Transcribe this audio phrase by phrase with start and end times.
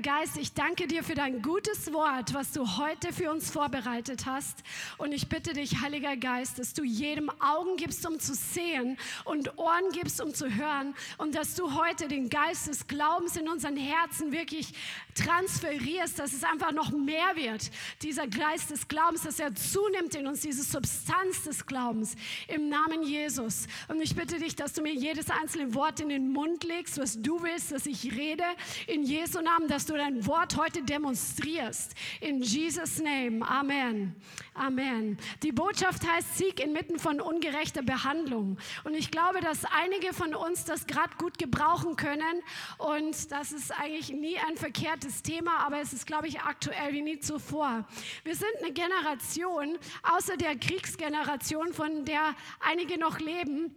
[0.00, 4.62] Geist, ich danke dir für dein gutes Wort, was du heute für uns vorbereitet hast.
[4.96, 9.58] Und ich bitte dich, Heiliger Geist, dass du jedem Augen gibst, um zu sehen und
[9.58, 10.94] Ohren gibst, um zu hören.
[11.18, 14.72] Und dass du heute den Geist des Glaubens in unseren Herzen wirklich
[15.14, 17.70] transferierst, dass es einfach noch mehr wird.
[18.02, 22.16] Dieser Geist des Glaubens, dass er zunimmt in uns, diese Substanz des Glaubens.
[22.48, 23.66] Im Namen Jesus.
[23.88, 27.20] Und ich bitte dich, dass du mir jedes einzelne Wort in den Mund legst, was
[27.20, 28.44] du willst, dass ich rede.
[28.86, 31.94] In Jesu Namen, dass du dein Wort heute demonstrierst.
[32.20, 33.46] In Jesus Name.
[33.48, 34.14] Amen.
[34.54, 35.18] Amen.
[35.42, 38.58] Die Botschaft heißt Sieg inmitten von ungerechter Behandlung.
[38.84, 42.42] Und ich glaube, dass einige von uns das gerade gut gebrauchen können.
[42.78, 47.02] Und das ist eigentlich nie ein verkehrtes Thema, aber es ist, glaube ich, aktuell wie
[47.02, 47.86] nie zuvor.
[48.24, 53.74] Wir sind eine Generation, außer der Kriegsgeneration, von der einige noch leben,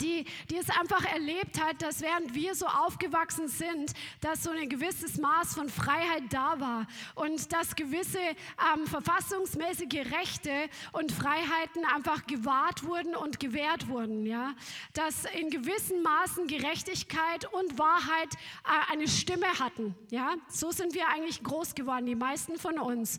[0.00, 4.68] die, die es einfach erlebt hat, dass während wir so aufgewachsen sind, dass so ein
[4.68, 10.50] gewisses Maß von Freiheit da war und dass gewisse ähm, verfassungsmäßige Rechte
[10.92, 14.26] und Freiheiten einfach gewahrt wurden und gewährt wurden.
[14.26, 14.54] Ja?
[14.92, 18.34] Dass in gewissen Maßen Gerechtigkeit und Wahrheit
[18.64, 19.94] äh, eine Stimme hatten.
[20.10, 20.34] Ja?
[20.48, 23.18] So sind wir eigentlich groß geworden, die meisten von uns.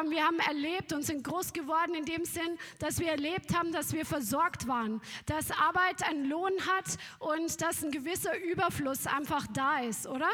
[0.00, 3.72] Ähm, wir haben erlebt und sind groß geworden in dem Sinn, dass wir erlebt haben,
[3.72, 9.06] dass wir versorgt waren, dass Arbeit Arbeit einen Lohn hat und dass ein gewisser Überfluss
[9.06, 10.28] einfach da ist, oder?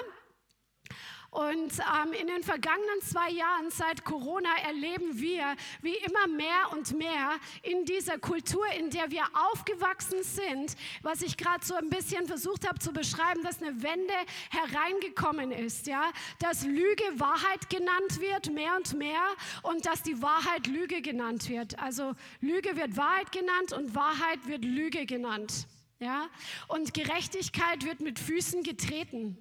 [1.31, 6.97] Und ähm, in den vergangenen zwei Jahren seit Corona erleben wir, wie immer mehr und
[6.99, 12.27] mehr in dieser Kultur, in der wir aufgewachsen sind, was ich gerade so ein bisschen
[12.27, 14.15] versucht habe zu beschreiben, dass eine Wende
[14.51, 19.23] hereingekommen ist, ja, dass Lüge Wahrheit genannt wird, mehr und mehr,
[19.63, 21.79] und dass die Wahrheit Lüge genannt wird.
[21.79, 25.69] Also Lüge wird Wahrheit genannt und Wahrheit wird Lüge genannt.
[26.01, 26.29] Ja?
[26.67, 29.39] Und Gerechtigkeit wird mit Füßen getreten.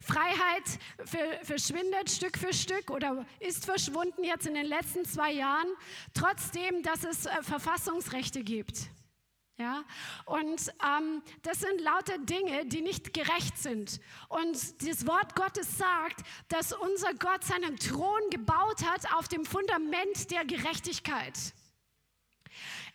[0.00, 0.78] Freiheit
[1.42, 5.68] verschwindet Stück für Stück oder ist verschwunden jetzt in den letzten zwei Jahren,
[6.14, 8.90] trotzdem, dass es äh, Verfassungsrechte gibt.
[9.60, 9.84] Ja,
[10.24, 14.00] und ähm, das sind lauter Dinge, die nicht gerecht sind.
[14.28, 14.56] Und
[14.86, 20.44] das Wort Gottes sagt, dass unser Gott seinen Thron gebaut hat auf dem Fundament der
[20.44, 21.36] Gerechtigkeit.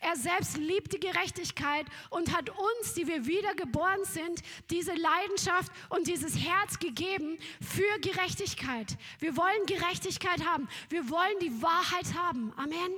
[0.04, 6.08] Er selbst liebt die Gerechtigkeit und hat uns, die wir wiedergeboren sind, diese Leidenschaft und
[6.08, 8.98] dieses Herz gegeben für Gerechtigkeit.
[9.20, 10.68] Wir wollen Gerechtigkeit haben.
[10.90, 12.54] Wir wollen die Wahrheit haben.
[12.58, 12.94] Amen.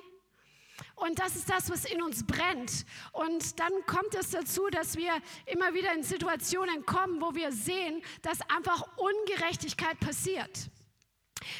[0.95, 2.85] Und das ist das, was in uns brennt.
[3.11, 5.13] Und dann kommt es dazu, dass wir
[5.45, 10.69] immer wieder in Situationen kommen, wo wir sehen, dass einfach Ungerechtigkeit passiert.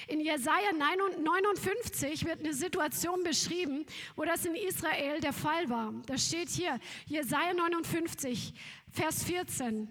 [0.07, 3.85] In Jesaja 59 wird eine Situation beschrieben,
[4.15, 5.93] wo das in Israel der Fall war.
[6.05, 8.53] Da steht hier, Jesaja 59,
[8.91, 9.89] Vers 14.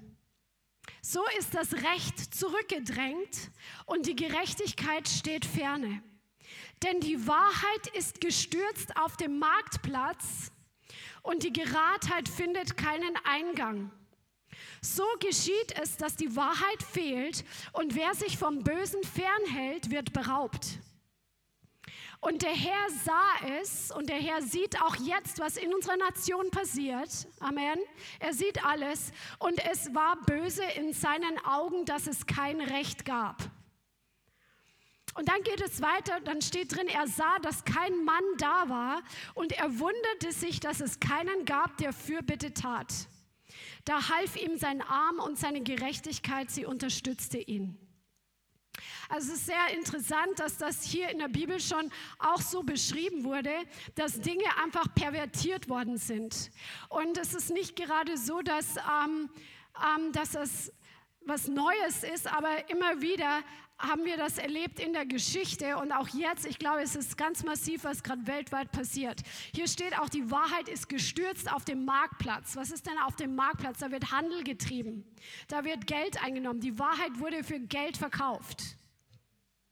[1.00, 3.50] So ist das Recht zurückgedrängt
[3.86, 6.02] und die Gerechtigkeit steht ferne.
[6.82, 10.50] Denn die Wahrheit ist gestürzt auf dem Marktplatz
[11.22, 13.90] und die Geradheit findet keinen Eingang.
[14.84, 20.78] So geschieht es, dass die Wahrheit fehlt und wer sich vom Bösen fernhält, wird beraubt.
[22.20, 26.50] Und der Herr sah es und der Herr sieht auch jetzt, was in unserer Nation
[26.50, 27.08] passiert.
[27.40, 27.78] Amen.
[28.20, 33.38] Er sieht alles und es war böse in seinen Augen, dass es kein Recht gab.
[35.14, 39.02] Und dann geht es weiter, dann steht drin, er sah, dass kein Mann da war
[39.32, 42.92] und er wunderte sich, dass es keinen gab, der Fürbitte tat.
[43.84, 47.78] Da half ihm sein Arm und seine Gerechtigkeit, sie unterstützte ihn.
[49.08, 53.24] Also es ist sehr interessant, dass das hier in der Bibel schon auch so beschrieben
[53.24, 53.52] wurde,
[53.94, 56.50] dass Dinge einfach pervertiert worden sind.
[56.88, 59.30] Und es ist nicht gerade so, dass, ähm,
[59.96, 60.72] ähm, dass das
[61.26, 63.42] was Neues ist, aber immer wieder
[63.78, 67.42] haben wir das erlebt in der Geschichte und auch jetzt, ich glaube, es ist ganz
[67.44, 69.22] massiv, was gerade weltweit passiert.
[69.54, 72.56] Hier steht auch, die Wahrheit ist gestürzt auf dem Marktplatz.
[72.56, 73.78] Was ist denn auf dem Marktplatz?
[73.80, 75.04] Da wird Handel getrieben,
[75.48, 78.76] da wird Geld eingenommen, die Wahrheit wurde für Geld verkauft.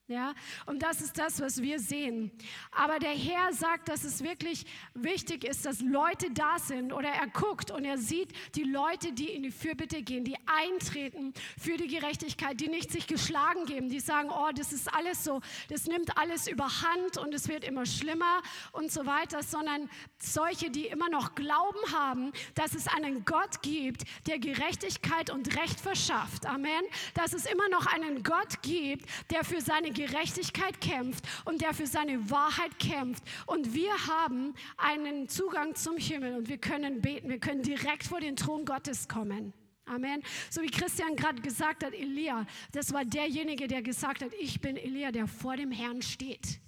[0.09, 0.35] Ja,
[0.67, 2.33] und das ist das, was wir sehen.
[2.73, 7.29] Aber der Herr sagt, dass es wirklich wichtig ist, dass Leute da sind oder er
[7.29, 11.87] guckt und er sieht die Leute, die in die Fürbitte gehen, die eintreten für die
[11.87, 16.19] Gerechtigkeit, die nicht sich geschlagen geben, die sagen, oh, das ist alles so, das nimmt
[16.19, 19.89] alles überhand und es wird immer schlimmer und so weiter, sondern
[20.19, 25.81] solche, die immer noch Glauben haben, dass es einen Gott gibt, der Gerechtigkeit und Recht
[25.81, 26.45] verschafft.
[26.45, 26.83] Amen.
[27.15, 31.87] Dass es immer noch einen Gott gibt, der für seine Gerechtigkeit kämpft und der für
[31.87, 33.23] seine Wahrheit kämpft.
[33.47, 38.21] Und wir haben einen Zugang zum Himmel und wir können beten, wir können direkt vor
[38.21, 39.53] den Thron Gottes kommen.
[39.87, 40.23] Amen.
[40.49, 44.77] So wie Christian gerade gesagt hat, Elia, das war derjenige, der gesagt hat, ich bin
[44.77, 46.61] Elia, der vor dem Herrn steht.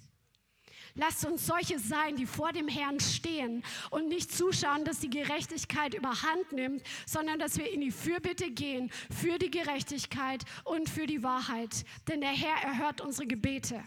[0.97, 5.93] Lasst uns solche sein, die vor dem Herrn stehen und nicht zuschauen, dass die Gerechtigkeit
[5.93, 11.21] überhand nimmt, sondern dass wir in die Fürbitte gehen für die Gerechtigkeit und für die
[11.21, 11.83] Wahrheit.
[12.07, 13.83] Denn der Herr erhört unsere Gebete.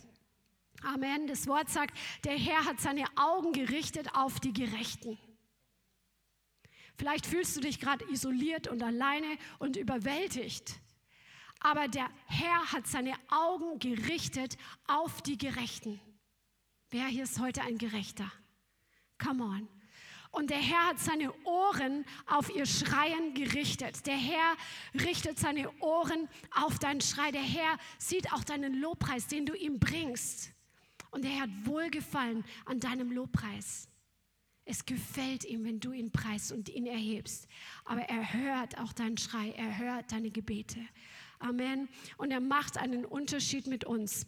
[0.82, 1.26] Amen.
[1.26, 5.18] Das Wort sagt, der Herr hat seine Augen gerichtet auf die Gerechten.
[6.96, 10.78] Vielleicht fühlst du dich gerade isoliert und alleine und überwältigt.
[11.60, 16.00] Aber der Herr hat seine Augen gerichtet auf die Gerechten.
[16.90, 18.32] Wer hier ist heute ein Gerechter?
[19.18, 19.68] Come on.
[20.30, 24.06] Und der Herr hat seine Ohren auf ihr Schreien gerichtet.
[24.06, 24.56] Der Herr
[24.94, 27.30] richtet seine Ohren auf deinen Schrei.
[27.30, 30.52] Der Herr sieht auch deinen Lobpreis, den du ihm bringst.
[31.10, 33.88] Und er hat Wohlgefallen an deinem Lobpreis.
[34.64, 37.48] Es gefällt ihm, wenn du ihn preist und ihn erhebst.
[37.84, 40.80] Aber er hört auch deinen Schrei, er hört deine Gebete.
[41.38, 41.88] Amen.
[42.18, 44.26] Und er macht einen Unterschied mit uns.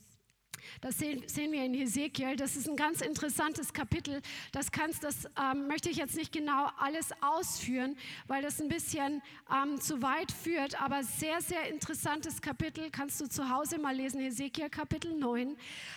[0.80, 2.36] Das sehen, sehen, wir in Hesekiel.
[2.36, 4.22] Das ist ein ganz interessantes Kapitel.
[4.52, 7.96] Das kannst, das ähm, möchte ich jetzt nicht genau alles ausführen,
[8.26, 10.80] weil das ein bisschen ähm, zu weit führt.
[10.80, 14.20] Aber sehr, sehr interessantes Kapitel kannst du zu Hause mal lesen.
[14.20, 15.56] Hesekiel Kapitel 9.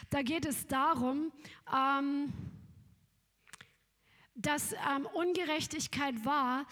[0.10, 1.32] Da geht es darum,
[1.74, 2.34] ähm,
[4.36, 6.66] dass ähm, Ungerechtigkeit war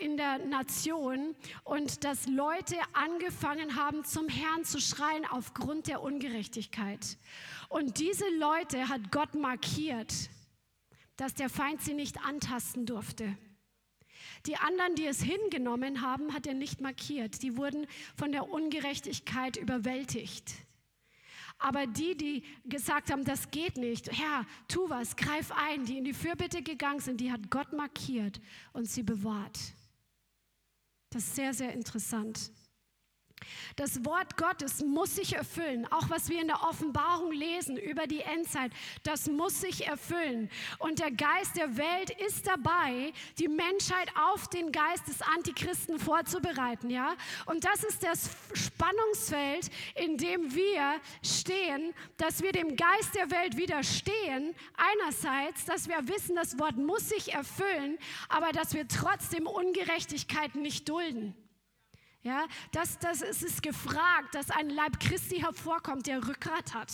[0.00, 1.34] in der Nation
[1.64, 7.16] und dass Leute angefangen haben, zum Herrn zu schreien aufgrund der Ungerechtigkeit.
[7.68, 10.12] Und diese Leute hat Gott markiert,
[11.16, 13.36] dass der Feind sie nicht antasten durfte.
[14.46, 17.42] Die anderen, die es hingenommen haben, hat er nicht markiert.
[17.42, 20.54] Die wurden von der Ungerechtigkeit überwältigt.
[21.58, 26.04] Aber die, die gesagt haben, das geht nicht, Herr, tu was, greif ein, die in
[26.04, 28.40] die Fürbitte gegangen sind, die hat Gott markiert
[28.72, 29.58] und sie bewahrt.
[31.10, 32.52] Das ist sehr, sehr interessant.
[33.76, 35.86] Das Wort Gottes muss sich erfüllen.
[35.90, 40.50] Auch was wir in der Offenbarung lesen über die Endzeit, das muss sich erfüllen.
[40.78, 46.90] Und der Geist der Welt ist dabei, die Menschheit auf den Geist des Antichristen vorzubereiten.
[46.90, 47.14] Ja?
[47.46, 53.56] Und das ist das Spannungsfeld, in dem wir stehen, dass wir dem Geist der Welt
[53.56, 54.54] widerstehen.
[54.76, 57.98] Einerseits, dass wir wissen, das Wort muss sich erfüllen,
[58.28, 61.34] aber dass wir trotzdem Ungerechtigkeiten nicht dulden.
[62.28, 66.92] Ja, das, das ist, ist gefragt, dass ein Leib Christi hervorkommt, der Rückgrat hat,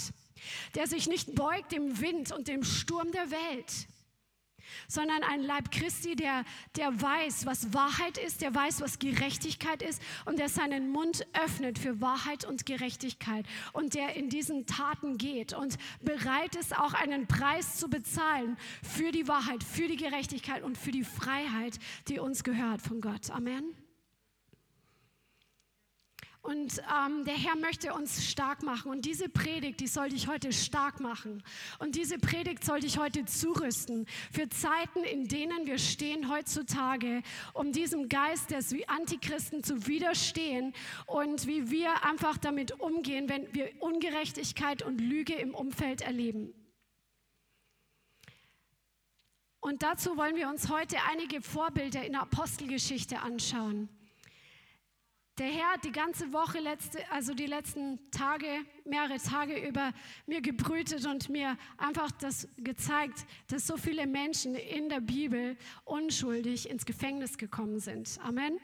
[0.77, 3.89] der sich nicht beugt dem Wind und dem Sturm der Welt,
[4.87, 6.45] sondern ein Leib Christi, der,
[6.77, 11.81] der weiß, was Wahrheit ist, der weiß, was Gerechtigkeit ist und der seinen Mund öffnet
[11.81, 17.27] für Wahrheit und Gerechtigkeit und der in diesen Taten geht und bereit ist, auch einen
[17.27, 22.45] Preis zu bezahlen für die Wahrheit, für die Gerechtigkeit und für die Freiheit, die uns
[22.45, 23.33] gehört von Gott.
[23.33, 23.84] Amen.
[26.45, 28.91] Und ähm, der Herr möchte uns stark machen.
[28.91, 31.43] Und diese Predigt, die soll dich heute stark machen.
[31.79, 37.23] Und diese Predigt soll dich heute zurüsten für Zeiten, in denen wir stehen heutzutage,
[37.55, 40.75] um diesem Geist des Antichristen zu widerstehen
[41.07, 46.53] und wie wir einfach damit umgehen, wenn wir Ungerechtigkeit und Lüge im Umfeld erleben.
[49.61, 53.89] Und dazu wollen wir uns heute einige Vorbilder in der Apostelgeschichte anschauen.
[55.39, 58.47] Der Herr hat die ganze Woche, letzte, also die letzten Tage,
[58.85, 59.93] mehrere Tage über
[60.27, 66.71] mir gebrütet und mir einfach das gezeigt, dass so viele Menschen in der Bibel unschuldig
[66.71, 68.17] ins Gefängnis gekommen sind.
[68.23, 68.61] Amen.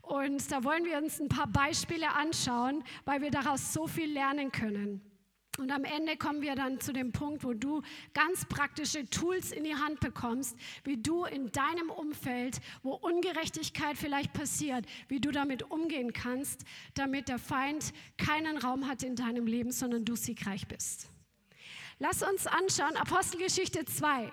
[0.00, 4.50] Und da wollen wir uns ein paar Beispiele anschauen, weil wir daraus so viel lernen
[4.50, 5.11] können.
[5.58, 7.82] Und am Ende kommen wir dann zu dem Punkt, wo du
[8.14, 14.32] ganz praktische Tools in die Hand bekommst, wie du in deinem Umfeld, wo Ungerechtigkeit vielleicht
[14.32, 19.72] passiert, wie du damit umgehen kannst, damit der Feind keinen Raum hat in deinem Leben,
[19.72, 21.10] sondern du siegreich bist.
[21.98, 24.32] Lass uns anschauen, Apostelgeschichte 2.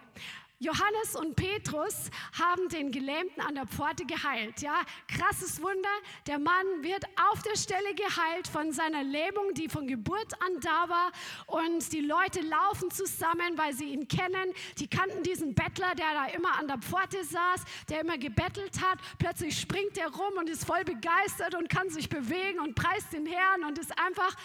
[0.61, 4.61] Johannes und Petrus haben den Gelähmten an der Pforte geheilt.
[4.61, 5.87] Ja, krasses Wunder.
[6.27, 10.89] Der Mann wird auf der Stelle geheilt von seiner Lähmung, die von Geburt an da
[10.89, 11.11] war.
[11.47, 14.53] Und die Leute laufen zusammen, weil sie ihn kennen.
[14.79, 18.99] Die kannten diesen Bettler, der da immer an der Pforte saß, der immer gebettelt hat.
[19.17, 23.25] Plötzlich springt er rum und ist voll begeistert und kann sich bewegen und preist den
[23.25, 24.35] Herrn und ist einfach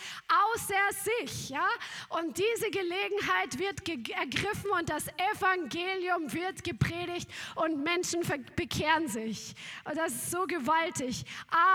[0.55, 0.75] außer
[1.19, 1.49] sich.
[1.49, 1.67] Ja,
[2.11, 8.21] und diese Gelegenheit wird ergriffen und das Evangelium Evangelium wird gepredigt und Menschen
[8.57, 9.55] bekehren sich.
[9.85, 11.25] Und das ist so gewaltig.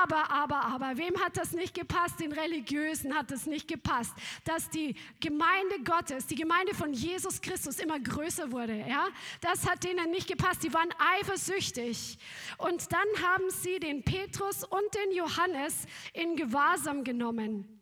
[0.01, 2.19] Aber, aber, aber, wem hat das nicht gepasst?
[2.19, 7.79] Den Religiösen hat das nicht gepasst, dass die Gemeinde Gottes, die Gemeinde von Jesus Christus
[7.79, 8.85] immer größer wurde.
[8.87, 9.07] Ja?
[9.41, 10.63] Das hat denen nicht gepasst.
[10.63, 12.17] Die waren eifersüchtig.
[12.57, 17.78] Und dann haben sie den Petrus und den Johannes in Gewahrsam genommen.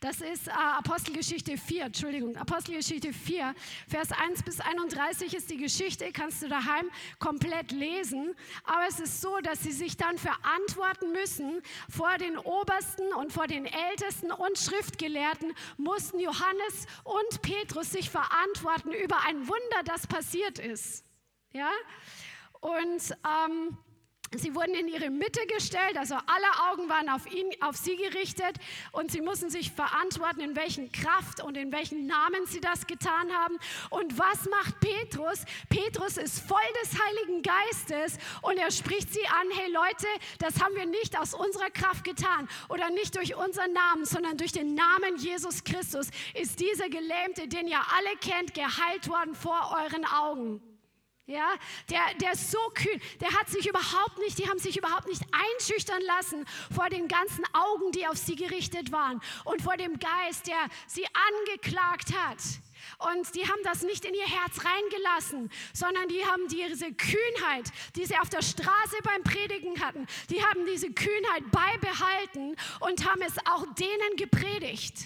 [0.00, 3.54] Das ist äh, Apostelgeschichte 4, Entschuldigung, Apostelgeschichte 4,
[3.88, 8.34] Vers 1 bis 31 ist die Geschichte, kannst du daheim komplett lesen.
[8.64, 13.46] Aber es ist so, dass sie sich dann verantworten müssen vor den Obersten und vor
[13.46, 20.58] den Ältesten und Schriftgelehrten, mussten Johannes und Petrus sich verantworten über ein Wunder, das passiert
[20.58, 21.04] ist.
[21.52, 21.70] Ja?
[22.60, 23.76] Und ähm,
[24.36, 28.58] Sie wurden in ihre Mitte gestellt, also alle Augen waren auf, ihn, auf sie gerichtet
[28.92, 33.32] und sie mussten sich verantworten, in welchen Kraft und in welchen Namen sie das getan
[33.32, 33.58] haben.
[33.90, 35.44] Und was macht Petrus?
[35.68, 40.06] Petrus ist voll des Heiligen Geistes und er spricht sie an, hey Leute,
[40.38, 44.52] das haben wir nicht aus unserer Kraft getan oder nicht durch unseren Namen, sondern durch
[44.52, 50.04] den Namen Jesus Christus ist dieser Gelähmte, den ihr alle kennt, geheilt worden vor euren
[50.04, 50.69] Augen.
[51.30, 51.54] Ja,
[51.88, 55.22] der, der ist so kühn, der hat sich überhaupt nicht, die haben sich überhaupt nicht
[55.30, 56.44] einschüchtern lassen
[56.74, 60.58] vor den ganzen Augen, die auf sie gerichtet waren und vor dem Geist, der
[60.88, 61.06] sie
[61.38, 62.38] angeklagt hat.
[62.98, 68.06] Und die haben das nicht in ihr Herz reingelassen, sondern die haben diese Kühnheit, die
[68.06, 73.38] sie auf der Straße beim Predigen hatten, die haben diese Kühnheit beibehalten und haben es
[73.46, 74.96] auch denen gepredigt.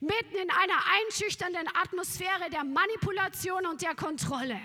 [0.00, 4.60] Mitten in einer einschüchternden Atmosphäre der Manipulation und der Kontrolle.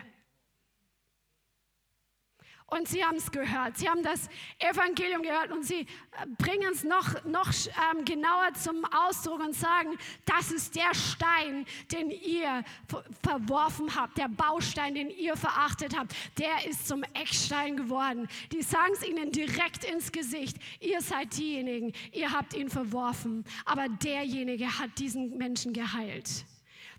[2.69, 4.27] Und sie haben es gehört, sie haben das
[4.59, 5.85] Evangelium gehört und sie äh,
[6.37, 7.49] bringen es noch, noch
[7.93, 12.65] ähm, genauer zum Ausdruck und sagen, das ist der Stein, den ihr
[13.23, 18.27] verworfen habt, der Baustein, den ihr verachtet habt, der ist zum Eckstein geworden.
[18.51, 23.87] Die sagen es ihnen direkt ins Gesicht, ihr seid diejenigen, ihr habt ihn verworfen, aber
[23.87, 26.45] derjenige hat diesen Menschen geheilt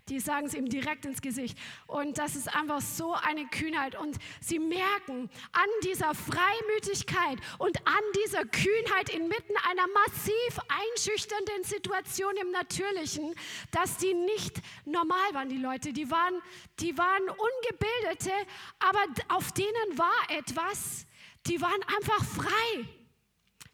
[0.09, 1.57] die sagen es ihm direkt ins Gesicht.
[1.87, 3.95] Und das ist einfach so eine Kühnheit.
[3.99, 12.35] Und sie merken an dieser Freimütigkeit und an dieser Kühnheit inmitten einer massiv einschüchternden Situation
[12.41, 13.35] im Natürlichen,
[13.71, 15.93] dass die nicht normal waren, die Leute.
[15.93, 16.41] Die waren,
[16.79, 18.31] die waren Ungebildete,
[18.79, 18.99] aber
[19.29, 21.05] auf denen war etwas,
[21.47, 22.98] die waren einfach frei.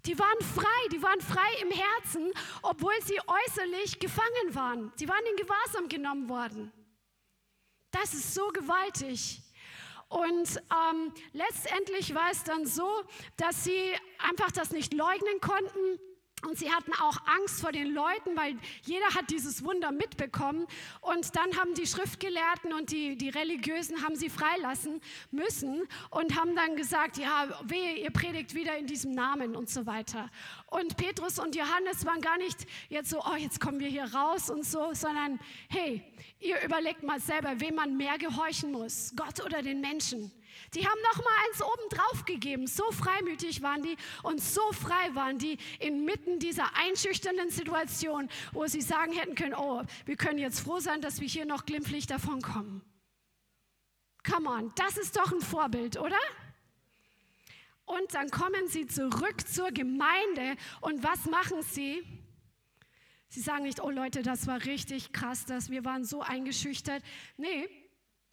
[0.05, 2.31] Die waren frei, die waren frei im Herzen,
[2.61, 4.91] obwohl sie äußerlich gefangen waren.
[4.95, 6.71] Sie waren in Gewahrsam genommen worden.
[7.91, 9.41] Das ist so gewaltig.
[10.09, 13.03] Und ähm, letztendlich war es dann so,
[13.37, 15.99] dass sie einfach das nicht leugnen konnten
[16.45, 20.67] und sie hatten auch Angst vor den Leuten, weil jeder hat dieses Wunder mitbekommen.
[21.01, 26.55] Und dann haben die Schriftgelehrten und die, die Religiösen haben sie freilassen müssen und haben
[26.55, 30.29] dann gesagt, ja, wehe, ihr predigt wieder in diesem Namen und so weiter.
[30.67, 34.49] Und Petrus und Johannes waren gar nicht jetzt so, oh, jetzt kommen wir hier raus
[34.49, 36.03] und so, sondern hey,
[36.39, 40.31] ihr überlegt mal selber, wem man mehr gehorchen muss, Gott oder den Menschen.
[40.73, 42.67] Die haben noch mal eins oben drauf gegeben.
[42.67, 48.81] So freimütig waren die und so frei waren die inmitten dieser einschüchternden Situation, wo sie
[48.81, 52.41] sagen hätten können, oh, wir können jetzt froh sein, dass wir hier noch glimpflich davon
[52.41, 52.81] kommen.
[54.29, 56.19] Come on, das ist doch ein Vorbild, oder?
[57.85, 62.03] Und dann kommen sie zurück zur Gemeinde und was machen sie?
[63.27, 67.03] Sie sagen nicht, oh Leute, das war richtig krass, dass wir waren so eingeschüchtert.
[67.37, 67.69] Nee,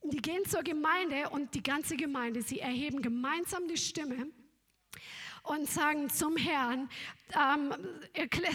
[0.02, 4.28] die gehen zur Gemeinde und die ganze Gemeinde, sie erheben gemeinsam die Stimme
[5.44, 6.88] und sagen zum Herrn,
[7.36, 7.74] ähm,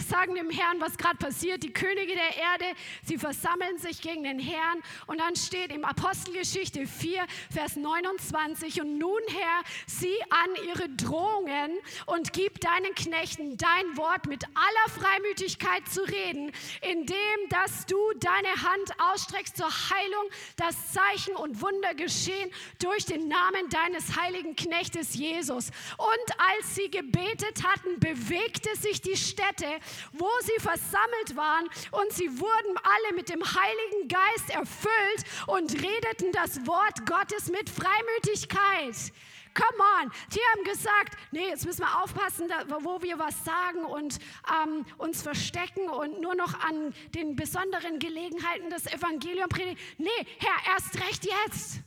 [0.08, 1.62] sagen dem Herrn, was gerade passiert.
[1.62, 4.82] Die Könige der Erde, sie versammeln sich gegen den Herrn.
[5.06, 11.78] Und dann steht im Apostelgeschichte 4, Vers 29, und nun Herr, sieh an ihre Drohungen
[12.06, 17.16] und gib deinen Knechten dein Wort mit aller Freimütigkeit zu reden, indem
[17.50, 23.68] dass du deine Hand ausstreckst zur Heilung, das Zeichen und Wunder geschehen durch den Namen
[23.70, 25.70] deines heiligen Knechtes Jesus.
[25.96, 29.66] Und als sie gebetet hatten, bewegte bewegte sich die Stätte,
[30.12, 36.32] wo sie versammelt waren, und sie wurden alle mit dem Heiligen Geist erfüllt und redeten
[36.32, 39.12] das Wort Gottes mit Freimütigkeit.
[39.54, 40.12] Come on.
[40.32, 42.48] Die haben gesagt, nee, jetzt müssen wir aufpassen,
[42.80, 44.18] wo wir was sagen und
[44.62, 49.78] ähm, uns verstecken und nur noch an den besonderen Gelegenheiten das Evangelium predigen.
[49.96, 50.08] Nee,
[50.38, 51.82] Herr, erst recht jetzt.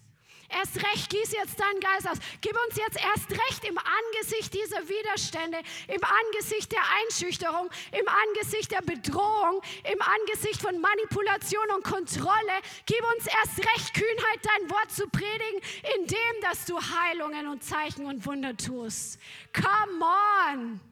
[0.52, 2.18] Erst recht gieß jetzt deinen Geist aus.
[2.42, 8.72] Gib uns jetzt erst recht im Angesicht dieser Widerstände, im Angesicht der Einschüchterung, im Angesicht
[8.72, 12.56] der Bedrohung, im Angesicht von Manipulation und Kontrolle.
[12.86, 15.62] Gib uns erst recht Kühnheit, dein Wort zu predigen,
[15.98, 19.20] indem dass du Heilungen und Zeichen und Wunder tust.
[19.54, 20.91] Come on!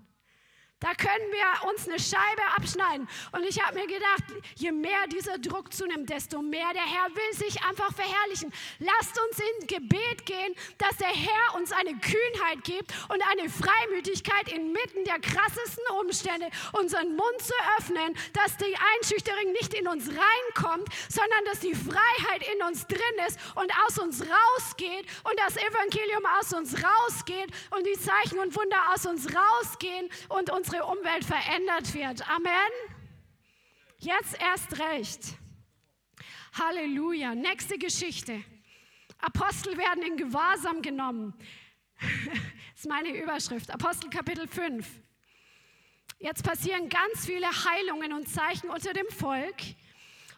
[0.79, 3.09] Da können wir uns eine Scheibe abschneiden.
[3.33, 4.23] Und ich habe mir gedacht,
[4.55, 8.53] je mehr dieser Druck zunimmt, desto mehr der Herr will sich einfach verherrlichen.
[8.79, 14.53] Lasst uns in Gebet gehen, dass der Herr uns eine Kühnheit gibt und eine Freimütigkeit
[14.53, 20.87] inmitten der krassesten Umstände, unseren Mund zu öffnen, dass die Einschüchterung nicht in uns reinkommt,
[21.09, 26.23] sondern dass die Freiheit in uns drin ist und aus uns rausgeht und das Evangelium
[26.39, 31.25] aus uns rausgeht und die Zeichen und Wunder aus uns rausgehen und uns unsere Umwelt
[31.25, 32.29] verändert wird.
[32.29, 32.53] Amen.
[33.97, 35.19] Jetzt erst recht.
[36.53, 37.33] Halleluja.
[37.33, 38.43] Nächste Geschichte.
[39.17, 41.33] Apostel werden in Gewahrsam genommen.
[42.79, 43.69] Das ist meine Überschrift.
[43.71, 44.87] Apostel Kapitel 5.
[46.19, 49.57] Jetzt passieren ganz viele Heilungen und Zeichen unter dem Volk.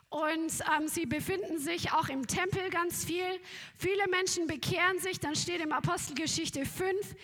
[0.10, 3.40] Und ähm, sie befinden sich auch im Tempel ganz viel.
[3.78, 5.20] Viele Menschen bekehren sich.
[5.20, 7.16] Dann steht im Apostelgeschichte 5,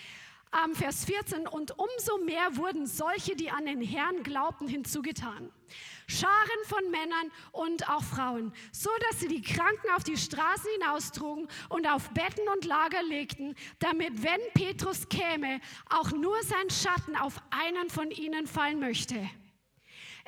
[0.64, 5.52] ähm, Vers 14, und umso mehr wurden solche, die an den Herrn glaubten, hinzugetan.
[6.08, 11.48] Scharen von Männern und auch Frauen, so dass sie die Kranken auf die Straßen hinaustrugen
[11.70, 17.42] und auf Betten und Lager legten, damit, wenn Petrus käme, auch nur sein Schatten auf
[17.50, 19.30] einen von ihnen fallen möchte.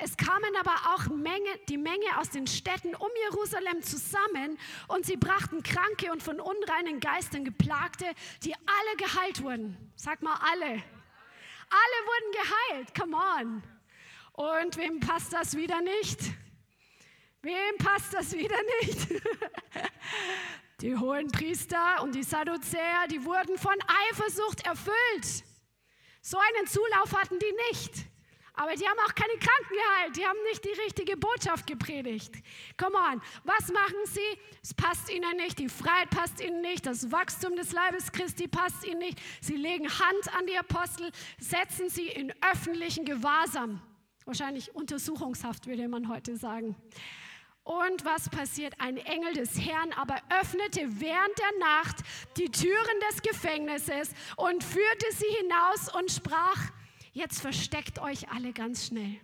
[0.02, 5.16] Es kamen aber auch Menge, die Menge aus den Städten um Jerusalem zusammen und sie
[5.16, 8.06] brachten Kranke und von unreinen Geistern geplagte,
[8.42, 9.92] die alle geheilt wurden.
[9.96, 10.82] Sag mal alle.
[11.70, 12.94] Alle wurden geheilt.
[12.98, 13.62] Come on.
[14.32, 16.18] Und wem passt das wieder nicht?
[17.42, 19.06] Wem passt das wieder nicht?
[20.80, 23.74] Die hohen Priester und die Sadduzäer, die wurden von
[24.10, 25.44] Eifersucht erfüllt.
[26.22, 28.09] So einen Zulauf hatten die nicht.
[28.60, 30.16] Aber die haben auch keine Kranken geheilt.
[30.18, 32.30] Die haben nicht die richtige Botschaft gepredigt.
[32.76, 33.22] Come on.
[33.44, 34.38] Was machen sie?
[34.62, 35.58] Es passt ihnen nicht.
[35.58, 36.84] Die Freiheit passt ihnen nicht.
[36.84, 39.18] Das Wachstum des Leibes Christi passt ihnen nicht.
[39.40, 43.80] Sie legen Hand an die Apostel, setzen sie in öffentlichen Gewahrsam.
[44.26, 46.76] Wahrscheinlich Untersuchungshaft, würde man heute sagen.
[47.64, 48.74] Und was passiert?
[48.78, 51.96] Ein Engel des Herrn aber öffnete während der Nacht
[52.36, 56.58] die Türen des Gefängnisses und führte sie hinaus und sprach,
[57.12, 59.20] Jetzt versteckt euch alle ganz schnell.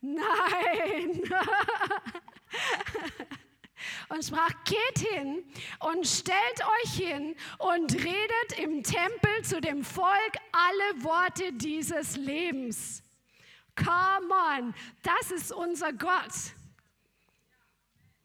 [0.00, 1.22] Nein.
[4.08, 5.44] und sprach, geht hin
[5.78, 13.02] und stellt euch hin und redet im Tempel zu dem Volk alle Worte dieses Lebens.
[13.76, 16.32] Come on, das ist unser Gott.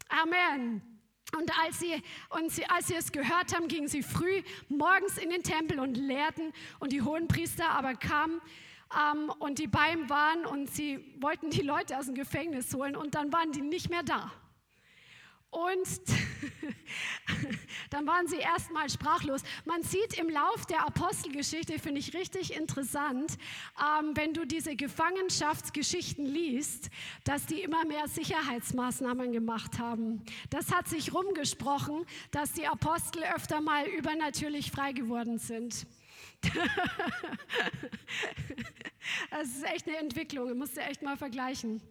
[0.09, 0.96] Amen.
[1.37, 5.29] Und als sie, und sie, als sie es gehört haben, gingen sie früh morgens in
[5.29, 6.51] den Tempel und lehrten.
[6.79, 8.41] Und die hohen Priester aber kamen
[8.95, 12.95] ähm, und die bei ihm waren und sie wollten die Leute aus dem Gefängnis holen
[12.95, 14.31] und dann waren die nicht mehr da.
[15.49, 15.87] Und
[17.89, 19.41] dann waren sie erstmal sprachlos.
[19.65, 23.37] Man sieht im Lauf der Apostelgeschichte, finde ich richtig interessant,
[23.79, 26.89] ähm, wenn du diese Gefangenschaftsgeschichten liest,
[27.23, 30.21] dass die immer mehr Sicherheitsmaßnahmen gemacht haben.
[30.49, 35.87] Das hat sich rumgesprochen, dass die Apostel öfter mal übernatürlich frei geworden sind.
[39.31, 41.81] das ist echt eine Entwicklung, musst du echt mal vergleichen.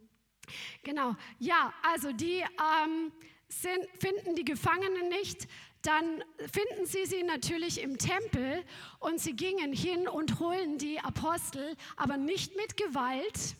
[0.82, 2.44] Genau, ja, also die.
[2.84, 3.12] Ähm,
[3.48, 5.48] sind, finden die Gefangenen nicht,
[5.82, 8.64] dann finden sie sie natürlich im Tempel
[8.98, 13.54] und sie gingen hin und holen die Apostel, aber nicht mit Gewalt,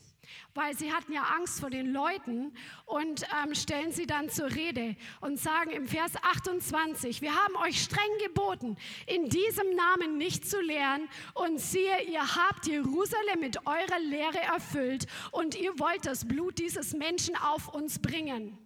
[0.55, 2.53] weil sie hatten ja Angst vor den Leuten
[2.85, 7.81] und ähm, stellen sie dann zur Rede und sagen im Vers 28, wir haben euch
[7.81, 14.01] streng geboten, in diesem Namen nicht zu lehren und siehe, ihr habt Jerusalem mit eurer
[14.01, 18.59] Lehre erfüllt und ihr wollt das Blut dieses Menschen auf uns bringen.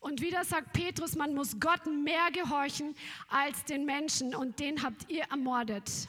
[0.00, 2.94] Und wieder sagt Petrus, man muss Gott mehr gehorchen
[3.28, 6.08] als den Menschen und den habt ihr ermordet.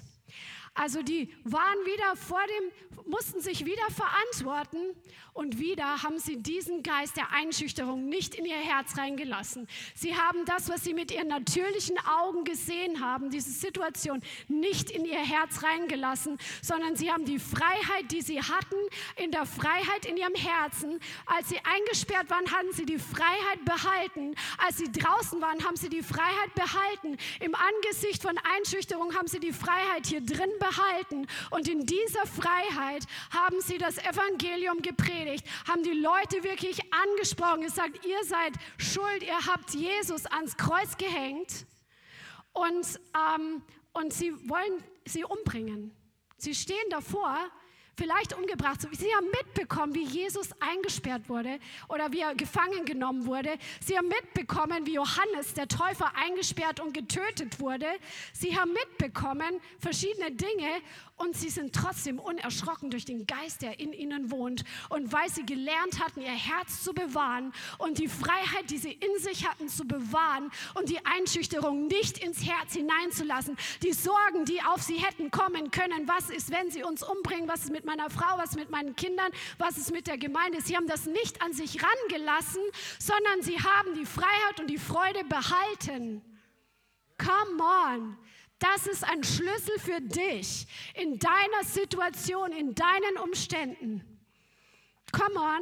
[0.74, 4.96] Also die waren wieder vor dem, mussten sich wieder verantworten
[5.40, 9.70] und wieder haben sie diesen Geist der Einschüchterung nicht in ihr Herz reingelassen.
[9.96, 15.06] Sie haben das, was sie mit ihren natürlichen Augen gesehen haben, diese Situation nicht in
[15.06, 18.76] ihr Herz reingelassen, sondern sie haben die Freiheit, die sie hatten,
[19.16, 21.00] in der Freiheit in ihrem Herzen.
[21.26, 24.36] Als sie eingesperrt waren, hatten sie die Freiheit behalten.
[24.58, 27.18] Als sie draußen waren, haben sie die Freiheit behalten.
[27.40, 31.28] Im Angesicht von Einschüchterung haben sie die Freiheit hier drin behalten.
[31.50, 35.29] Und in dieser Freiheit haben sie das Evangelium gepredigt,
[35.68, 41.66] haben die Leute wirklich angesprochen, gesagt, ihr seid schuld, ihr habt Jesus ans Kreuz gehängt
[42.54, 43.64] und, ähm,
[43.94, 45.96] und sie wollen sie umbringen.
[46.38, 47.38] Sie stehen davor
[48.00, 48.80] vielleicht umgebracht.
[48.92, 53.58] Sie haben mitbekommen, wie Jesus eingesperrt wurde oder wie er gefangen genommen wurde.
[53.82, 57.88] Sie haben mitbekommen, wie Johannes, der Täufer, eingesperrt und getötet wurde.
[58.32, 60.82] Sie haben mitbekommen verschiedene Dinge
[61.20, 64.64] und sie sind trotzdem unerschrocken durch den Geist, der in ihnen wohnt.
[64.90, 69.22] Und weil sie gelernt hatten, ihr Herz zu bewahren und die Freiheit, die sie in
[69.22, 74.82] sich hatten, zu bewahren und die Einschüchterung nicht ins Herz hineinzulassen, die Sorgen, die auf
[74.82, 78.38] sie hätten kommen können, was ist, wenn sie uns umbringen, was ist mit meiner Frau,
[78.38, 80.62] was ist mit meinen Kindern, was ist mit der Gemeinde.
[80.62, 82.62] Sie haben das nicht an sich rangelassen,
[82.98, 86.22] sondern sie haben die Freiheit und die Freude behalten.
[87.18, 88.18] Come on.
[88.60, 94.04] Das ist ein Schlüssel für dich in deiner Situation, in deinen Umständen.
[95.12, 95.62] Come on.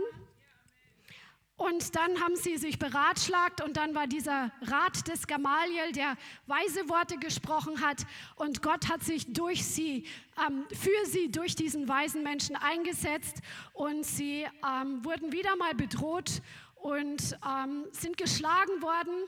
[1.58, 6.88] Und dann haben sie sich beratschlagt und dann war dieser Rat des Gamaliel, der weise
[6.88, 8.06] Worte gesprochen hat
[8.36, 10.06] und Gott hat sich durch sie,
[10.48, 13.38] ähm, für sie, durch diesen weisen Menschen eingesetzt
[13.74, 16.44] und sie ähm, wurden wieder mal bedroht
[16.76, 19.28] und ähm, sind geschlagen worden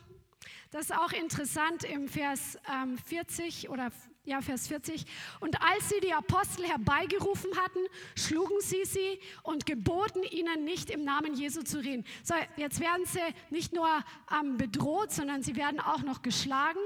[0.71, 3.91] das ist auch interessant im Vers ähm, 40 oder
[4.23, 5.05] ja, Vers 40.
[5.39, 7.79] Und als sie die Apostel herbeigerufen hatten,
[8.15, 12.05] schlugen sie sie und geboten ihnen nicht im Namen Jesu zu reden.
[12.23, 13.89] So, jetzt werden sie nicht nur
[14.31, 16.79] ähm, bedroht, sondern sie werden auch noch geschlagen.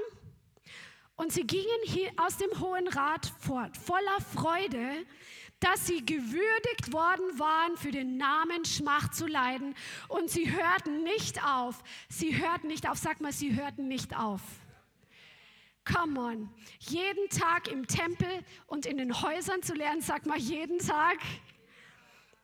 [1.16, 1.66] Und sie gingen
[2.16, 5.06] aus dem Hohen Rat fort, voller Freude,
[5.64, 9.74] dass sie gewürdigt worden waren, für den Namen Schmach zu leiden.
[10.08, 11.82] Und sie hörten nicht auf.
[12.10, 12.98] Sie hörten nicht auf.
[12.98, 14.42] Sag mal, sie hörten nicht auf.
[15.90, 16.50] Come on.
[16.80, 18.28] Jeden Tag im Tempel
[18.66, 21.18] und in den Häusern zu lernen, sag mal jeden Tag.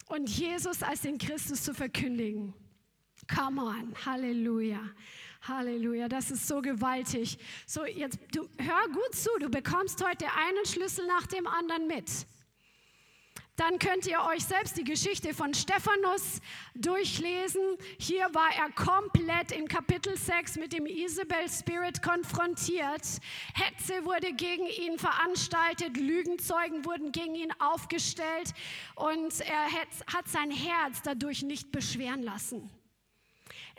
[0.09, 2.55] Und Jesus als den Christus zu verkündigen.
[3.35, 3.95] Come on.
[4.07, 4.81] Halleluja.
[5.43, 7.39] Halleluja, das ist so gewaltig.
[7.67, 12.11] So, jetzt, du, hör gut zu, du bekommst heute einen Schlüssel nach dem anderen mit
[13.61, 16.40] dann könnt ihr euch selbst die Geschichte von Stephanus
[16.75, 17.61] durchlesen.
[17.99, 23.03] Hier war er komplett in Kapitel 6 mit dem Isabel Spirit konfrontiert.
[23.53, 28.55] Hetze wurde gegen ihn veranstaltet, Lügenzeugen wurden gegen ihn aufgestellt
[28.94, 29.66] und er
[30.07, 32.70] hat sein Herz dadurch nicht beschweren lassen.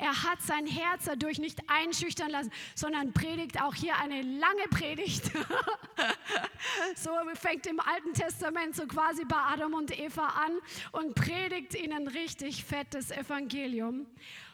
[0.02, 5.26] Er hat sein Herz dadurch nicht einschüchtern lassen, sondern predigt auch hier eine lange Predigt.
[6.96, 10.58] so fängt im Alten Testament so quasi bei Adam und Eva an
[10.92, 14.08] und predigt ihnen richtig fettes Evangelium.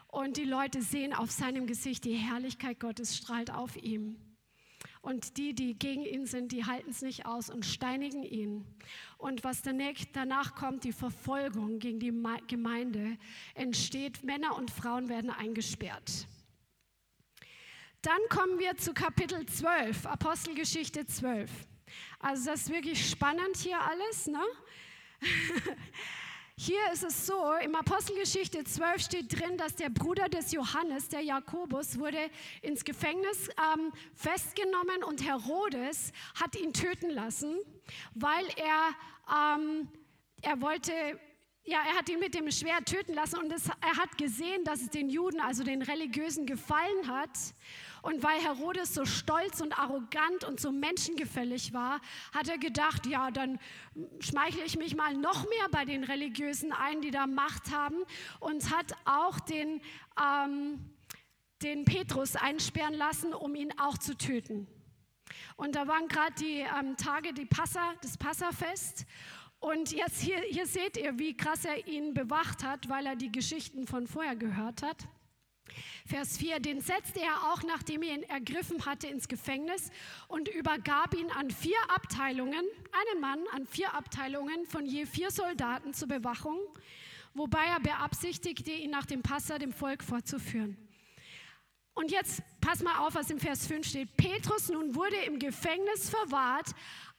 [0.10, 4.17] Und die Leute sehen auf seinem Gesicht, die Herrlichkeit Gottes strahlt auf ihm.
[5.01, 8.65] Und die, die gegen ihn sind, die halten es nicht aus und steinigen ihn.
[9.17, 12.13] Und was danach kommt, die Verfolgung gegen die
[12.47, 13.17] Gemeinde
[13.56, 14.23] entsteht.
[14.23, 16.27] Männer und Frauen werden eingesperrt.
[18.03, 21.49] Dann kommen wir zu Kapitel 12, Apostelgeschichte 12.
[22.19, 24.27] Also das ist wirklich spannend hier alles.
[24.27, 24.43] Ne?
[26.60, 31.21] Hier ist es so, im Apostelgeschichte 12 steht drin, dass der Bruder des Johannes, der
[31.21, 32.17] Jakobus, wurde
[32.63, 37.58] ins Gefängnis ähm, festgenommen und Herodes hat ihn töten lassen,
[38.13, 39.89] weil er, ähm,
[40.41, 41.19] er wollte
[41.67, 44.82] ja, er hat ihn mit dem Schwert töten lassen und es, er hat gesehen, dass
[44.82, 47.38] es den Juden, also den Religiösen, gefallen hat.
[48.02, 52.00] Und weil Herodes so stolz und arrogant und so menschengefällig war,
[52.34, 53.60] hat er gedacht, ja, dann
[54.21, 57.97] schmeichle ich mich mal noch mehr bei den Religiösen ein, die da Macht haben.
[58.39, 59.82] Und hat auch den,
[60.23, 60.80] ähm,
[61.62, 64.67] den Petrus einsperren lassen, um ihn auch zu töten.
[65.55, 69.05] Und da waren gerade die ähm, Tage die Passa, das Passafest.
[69.60, 73.31] Und jetzt hier, hier seht ihr, wie krass er ihn bewacht hat, weil er die
[73.31, 75.07] Geschichten von vorher gehört hat.
[76.05, 79.91] Vers 4, den setzte er auch, nachdem er ihn ergriffen hatte, ins Gefängnis
[80.27, 82.53] und übergab ihn an vier Abteilungen,
[82.91, 86.60] einen Mann an vier Abteilungen von je vier Soldaten zur Bewachung,
[87.33, 90.77] wobei er beabsichtigte, ihn nach dem Passa dem Volk vorzuführen.
[91.97, 94.17] Und jetzt pass mal auf, was im Vers 5 steht.
[94.17, 96.67] Petrus nun wurde im Gefängnis verwahrt,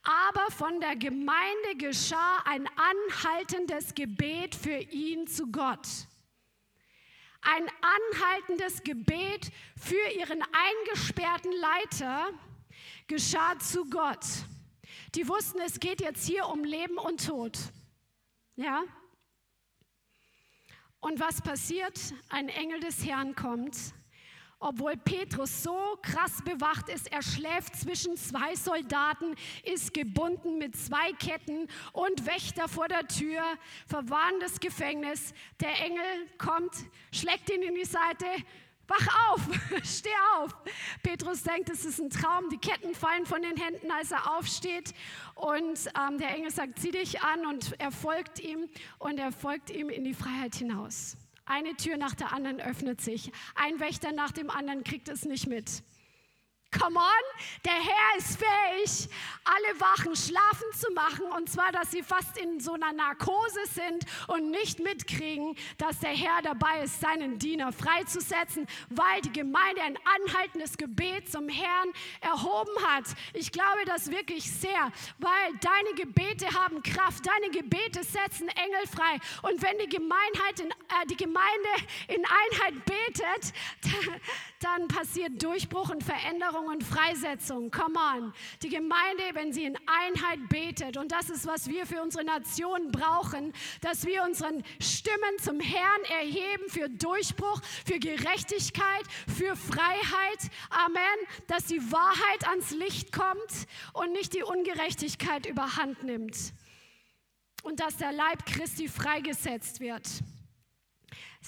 [0.02, 5.86] aber von der Gemeinde geschah ein anhaltendes Gebet für ihn zu Gott
[7.40, 12.30] ein anhaltendes Gebet für ihren eingesperrten Leiter
[13.06, 14.24] geschah zu Gott.
[15.14, 17.58] Die wussten, es geht jetzt hier um Leben und Tod.
[18.56, 18.82] Ja?
[21.00, 21.98] Und was passiert?
[22.28, 23.76] Ein Engel des Herrn kommt
[24.60, 27.10] obwohl Petrus so krass bewacht ist.
[27.12, 33.42] Er schläft zwischen zwei Soldaten, ist gebunden mit zwei Ketten und Wächter vor der Tür,
[33.86, 35.32] verwarnendes Gefängnis.
[35.60, 36.72] Der Engel kommt,
[37.12, 38.26] schlägt ihn in die Seite.
[38.88, 39.42] Wach auf,
[39.84, 40.56] steh auf.
[41.02, 42.48] Petrus denkt, es ist ein Traum.
[42.48, 44.94] Die Ketten fallen von den Händen, als er aufsteht.
[45.34, 48.66] Und ähm, der Engel sagt, zieh dich an und er folgt ihm
[48.98, 51.18] und er folgt ihm in die Freiheit hinaus.
[51.48, 53.32] Eine Tür nach der anderen öffnet sich.
[53.54, 55.82] Ein Wächter nach dem anderen kriegt es nicht mit.
[56.70, 59.08] Come on, der Herr ist fähig,
[59.42, 61.24] alle Wachen schlafen zu machen.
[61.34, 66.10] Und zwar, dass sie fast in so einer Narkose sind und nicht mitkriegen, dass der
[66.10, 71.88] Herr dabei ist, seinen Diener freizusetzen, weil die Gemeinde ein anhaltendes Gebet zum Herrn
[72.20, 73.04] erhoben hat.
[73.32, 79.18] Ich glaube das wirklich sehr, weil deine Gebete haben Kraft, deine Gebete setzen Engel frei.
[79.40, 81.68] Und wenn die, in, äh, die Gemeinde
[82.08, 83.54] in Einheit betet,
[84.60, 87.70] dann passiert Durchbruch und Veränderung Veränderung und Freisetzung.
[87.70, 88.32] Come on.
[88.62, 92.90] Die Gemeinde, wenn sie in Einheit betet, und das ist, was wir für unsere Nation
[92.90, 100.50] brauchen, dass wir unseren Stimmen zum Herrn erheben für Durchbruch, für Gerechtigkeit, für Freiheit.
[100.70, 100.98] Amen.
[101.46, 106.36] Dass die Wahrheit ans Licht kommt und nicht die Ungerechtigkeit überhand nimmt.
[107.62, 110.22] Und dass der Leib Christi freigesetzt wird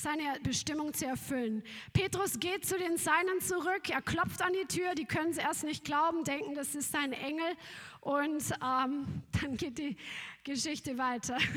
[0.01, 1.63] seine Bestimmung zu erfüllen.
[1.93, 5.65] Petrus geht zu den Seinen zurück, er klopft an die Tür, die können es erst
[5.65, 7.57] nicht glauben, denken, das ist sein Engel
[8.01, 9.97] und ähm, dann geht die
[10.45, 11.39] Geschichte weiter.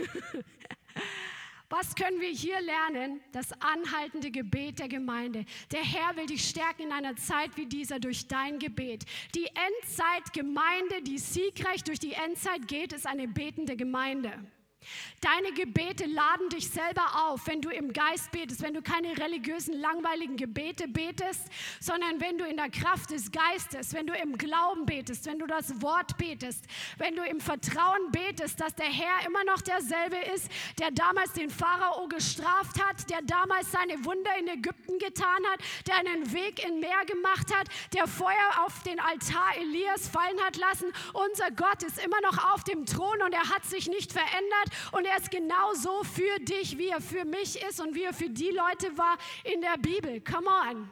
[1.69, 3.19] Was können wir hier lernen?
[3.31, 5.43] Das anhaltende Gebet der Gemeinde.
[5.71, 9.05] Der Herr will dich stärken in einer Zeit wie dieser durch dein Gebet.
[9.33, 14.45] Die Endzeitgemeinde, die siegreich durch die Endzeit geht, ist eine betende Gemeinde.
[15.21, 19.79] Deine Gebete laden dich selber auf, wenn du im Geist betest, wenn du keine religiösen,
[19.79, 21.47] langweiligen Gebete betest,
[21.79, 25.47] sondern wenn du in der Kraft des Geistes, wenn du im Glauben betest, wenn du
[25.47, 26.65] das Wort betest,
[26.97, 31.49] wenn du im Vertrauen betest, dass der Herr immer noch derselbe ist, der damals den
[31.49, 36.79] Pharao gestraft hat, der damals seine Wunder in Ägypten getan hat, der einen Weg in
[36.79, 40.91] Meer gemacht hat, der Feuer auf den Altar Elias fallen hat lassen.
[41.13, 45.05] Unser Gott ist immer noch auf dem Thron und er hat sich nicht verändert und
[45.05, 48.51] er ist genauso für dich, wie er für mich ist und wie er für die
[48.51, 50.21] Leute war in der Bibel.
[50.21, 50.89] Come on.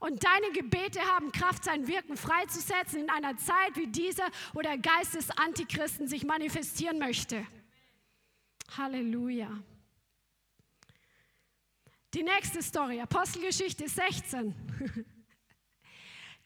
[0.00, 4.76] Und deine Gebete haben Kraft, sein Wirken freizusetzen in einer Zeit wie dieser, wo der
[4.76, 7.46] Geist des Antichristen sich manifestieren möchte.
[8.76, 9.48] Halleluja.
[12.12, 14.54] Die nächste Story, Apostelgeschichte 16.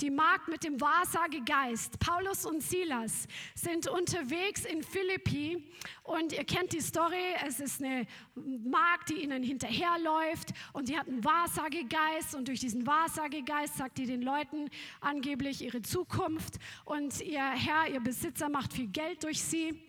[0.00, 1.98] die Magd mit dem Wahrsagegeist.
[1.98, 5.64] Paulus und Silas sind unterwegs in Philippi
[6.04, 7.34] und ihr kennt die Story.
[7.44, 12.87] Es ist eine Magd, die ihnen hinterherläuft und die hat einen Wahrsagegeist und durch diesen
[12.87, 18.88] Wahrsagegeist sagt die den Leuten angeblich ihre Zukunft und ihr Herr, ihr Besitzer macht viel
[18.88, 19.82] Geld durch sie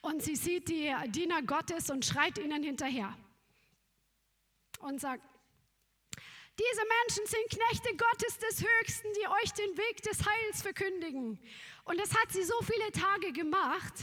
[0.00, 3.16] und sie sieht die Diener Gottes und schreit ihnen hinterher
[4.80, 5.22] und sagt,
[6.58, 11.38] diese Menschen sind Knechte Gottes des Höchsten, die euch den Weg des Heils verkündigen.
[11.84, 13.94] Und das hat sie so viele Tage gemacht.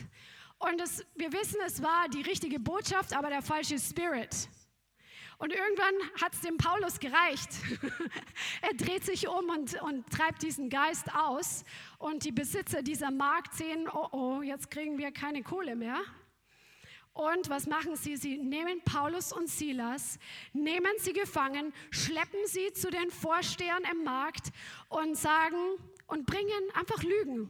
[0.58, 4.50] Und das, wir wissen, es war die richtige Botschaft, aber der falsche Spirit.
[5.38, 7.50] Und irgendwann hat es dem Paulus gereicht.
[8.62, 11.64] er dreht sich um und, und treibt diesen Geist aus.
[11.98, 16.02] Und die Besitzer dieser Markt sehen, oh oh, jetzt kriegen wir keine Kohle mehr.
[17.20, 18.16] Und was machen sie?
[18.16, 20.20] Sie nehmen Paulus und Silas,
[20.54, 24.54] nehmen sie gefangen, schleppen sie zu den Vorstehern im Markt
[24.88, 25.58] und sagen
[26.08, 27.50] und bringen einfach Lügen.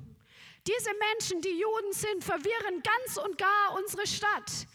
[0.65, 4.65] Diese Menschen, die Juden sind, verwirren ganz und gar unsere Stadt.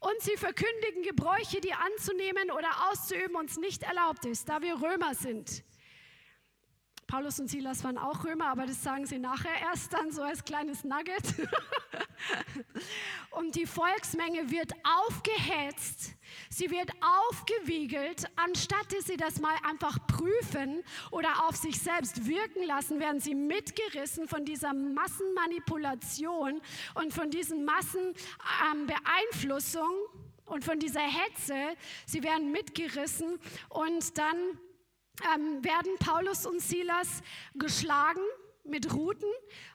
[0.00, 5.14] Und sie verkündigen Gebräuche, die anzunehmen oder auszuüben uns nicht erlaubt ist, da wir Römer
[5.14, 5.64] sind.
[7.12, 10.42] Paulus und Silas waren auch Römer, aber das sagen sie nachher erst dann so als
[10.42, 11.22] kleines Nugget.
[13.32, 16.14] und die Volksmenge wird aufgehetzt,
[16.48, 16.90] sie wird
[17.28, 23.20] aufgewiegelt, anstatt dass sie das mal einfach prüfen oder auf sich selbst wirken lassen, werden
[23.20, 26.62] sie mitgerissen von dieser Massenmanipulation
[26.94, 29.92] und von diesen Massenbeeinflussung
[30.46, 31.76] und von dieser Hetze.
[32.06, 34.58] Sie werden mitgerissen und dann
[35.34, 37.22] ähm, werden Paulus und Silas
[37.54, 38.22] geschlagen
[38.64, 39.26] mit Ruten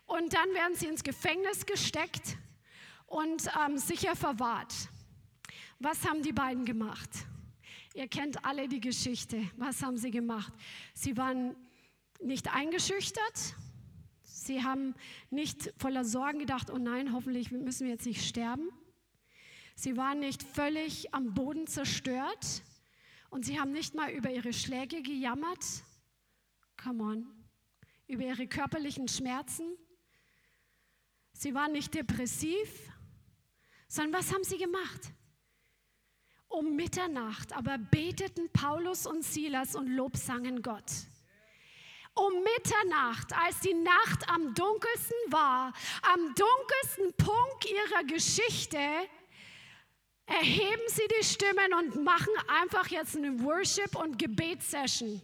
[0.06, 2.38] und dann werden sie ins Gefängnis gesteckt
[3.06, 4.73] und ähm, sicher verwahrt.
[5.80, 7.10] Was haben die beiden gemacht?
[7.93, 9.50] Ihr kennt alle die Geschichte.
[9.58, 10.54] Was haben sie gemacht?
[10.93, 11.56] Sie waren
[12.21, 13.56] nicht eingeschüchtert.
[14.21, 14.95] Sie haben
[15.30, 18.69] nicht voller Sorgen gedacht, oh nein, hoffentlich müssen wir jetzt nicht sterben.
[19.76, 22.63] Sie waren nicht völlig am Boden zerstört.
[23.30, 25.63] Und sie haben nicht mal über ihre Schläge gejammert,
[26.82, 27.28] Come on.
[28.08, 29.78] Über ihre körperlichen Schmerzen.
[31.34, 32.70] Sie waren nicht depressiv,
[33.88, 35.12] sondern was haben sie gemacht?
[36.48, 40.92] Um Mitternacht aber beteten Paulus und Silas und lobsangen Gott.
[42.13, 48.80] Um Mitternacht, als die Nacht am dunkelsten war, am dunkelsten Punkt ihrer Geschichte,
[50.28, 55.22] erheben sie die Stimmen und machen einfach jetzt eine Worship- und Gebetssession.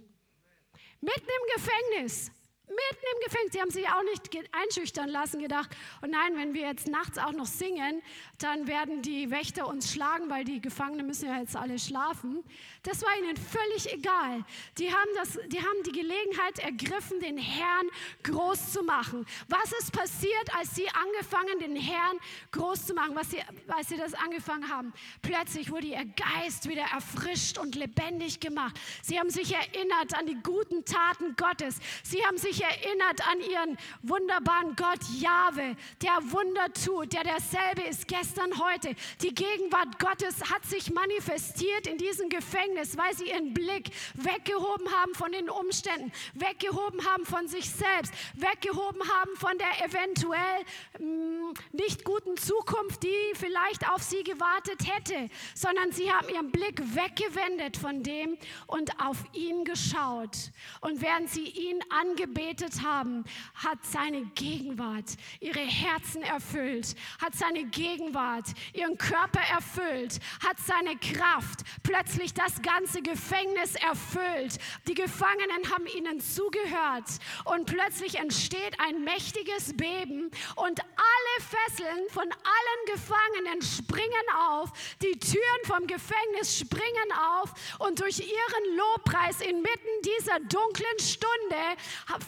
[1.02, 2.32] Mitten im Gefängnis.
[2.68, 3.54] Mitten im Gefängnis.
[3.54, 5.70] Sie haben sich auch nicht einschüchtern lassen, gedacht,
[6.02, 8.02] und nein, wenn wir jetzt nachts auch noch singen,
[8.40, 12.42] dann werden die Wächter uns schlagen, weil die Gefangenen müssen ja jetzt alle schlafen.
[12.84, 14.46] Das war ihnen völlig egal.
[14.78, 17.88] Die haben, das, die haben die Gelegenheit ergriffen, den Herrn
[18.24, 19.26] groß zu machen.
[19.50, 22.18] Was ist passiert, als sie angefangen, den Herrn
[22.52, 24.94] groß zu machen, was sie, als sie das angefangen haben?
[25.22, 28.80] Plötzlich wurde ihr Geist wieder erfrischt und lebendig gemacht.
[29.02, 31.78] Sie haben sich erinnert an die guten Taten Gottes.
[32.04, 38.08] Sie haben sich erinnert an ihren wunderbaren Gott Jahwe, der Wunder tut, der derselbe ist
[38.08, 38.96] gestern, heute.
[39.22, 45.16] Die Gegenwart Gottes hat sich manifestiert in diesem Gefängnis, weil sie ihren Blick weggehoben haben
[45.16, 50.64] von den Umständen, weggehoben haben von sich selbst, weggehoben haben von der eventuell
[51.00, 56.52] mh, mm, nicht guten Zukunft, die vielleicht auf sie gewartet hätte, sondern sie haben ihren
[56.52, 58.38] Blick weggewendet von dem
[58.68, 60.52] und auf ihn geschaut.
[60.82, 63.24] Und während sie ihn angebetet gebetet haben,
[63.56, 71.62] hat seine Gegenwart ihre Herzen erfüllt, hat seine Gegenwart ihren Körper erfüllt, hat seine Kraft
[71.84, 74.60] plötzlich das ganze Gefängnis erfüllt.
[74.88, 77.10] Die Gefangenen haben ihnen zugehört
[77.46, 85.18] und plötzlich entsteht ein mächtiges Beben und alle Fesseln von allen Gefangenen springen auf, die
[85.20, 91.24] Türen vom Gefängnis springen auf und durch ihren Lobpreis inmitten dieser dunklen Stunde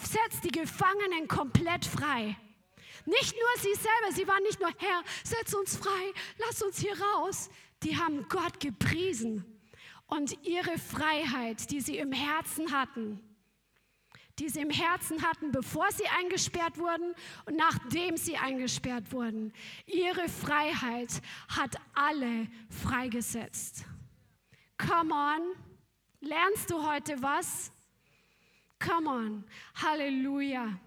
[0.06, 2.38] setzt die Gefangenen komplett frei.
[3.06, 7.00] Nicht nur sie selber, sie waren nicht nur, Herr, setz uns frei, lass uns hier
[7.00, 7.50] raus.
[7.84, 9.46] Die haben Gott gepriesen
[10.08, 13.20] und ihre Freiheit, die sie im Herzen hatten,
[14.40, 17.14] die sie im Herzen hatten, bevor sie eingesperrt wurden
[17.46, 19.54] und nachdem sie eingesperrt wurden.
[19.86, 23.86] Ihre Freiheit hat alle freigesetzt.
[24.78, 25.42] Come on,
[26.22, 27.72] lernst du heute was?
[28.96, 29.44] Come on.
[29.74, 30.80] Halleluja.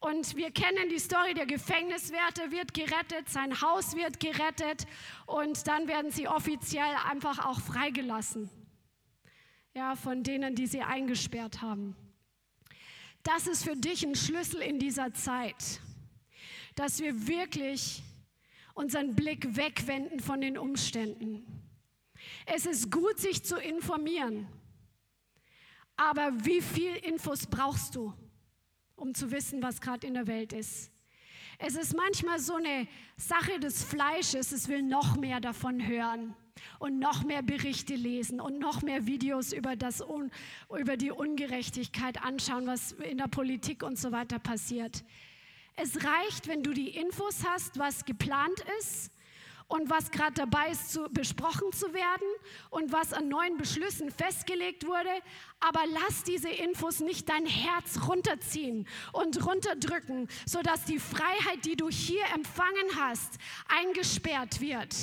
[0.00, 4.86] Und wir kennen die Story, der Gefängniswärter wird gerettet, sein Haus wird gerettet
[5.26, 8.48] und dann werden sie offiziell einfach auch freigelassen.
[9.74, 11.94] Ja, von denen, die sie eingesperrt haben.
[13.24, 15.82] Das ist für dich ein Schlüssel in dieser Zeit,
[16.76, 18.02] dass wir wirklich
[18.72, 21.44] unseren Blick wegwenden von den Umständen.
[22.46, 24.48] Es ist gut, sich zu informieren.
[25.96, 28.12] Aber wie viel Infos brauchst du,
[28.96, 30.90] um zu wissen, was gerade in der Welt ist?
[31.58, 36.34] Es ist manchmal so eine Sache des Fleisches, es will noch mehr davon hören
[36.78, 40.02] und noch mehr Berichte lesen und noch mehr Videos über, das
[40.76, 45.04] über die Ungerechtigkeit anschauen, was in der Politik und so weiter passiert.
[45.76, 49.10] Es reicht, wenn du die Infos hast, was geplant ist
[49.68, 52.26] und was gerade dabei ist, zu, besprochen zu werden
[52.70, 55.10] und was an neuen Beschlüssen festgelegt wurde.
[55.60, 61.88] Aber lass diese Infos nicht dein Herz runterziehen und runterdrücken, sodass die Freiheit, die du
[61.88, 64.94] hier empfangen hast, eingesperrt wird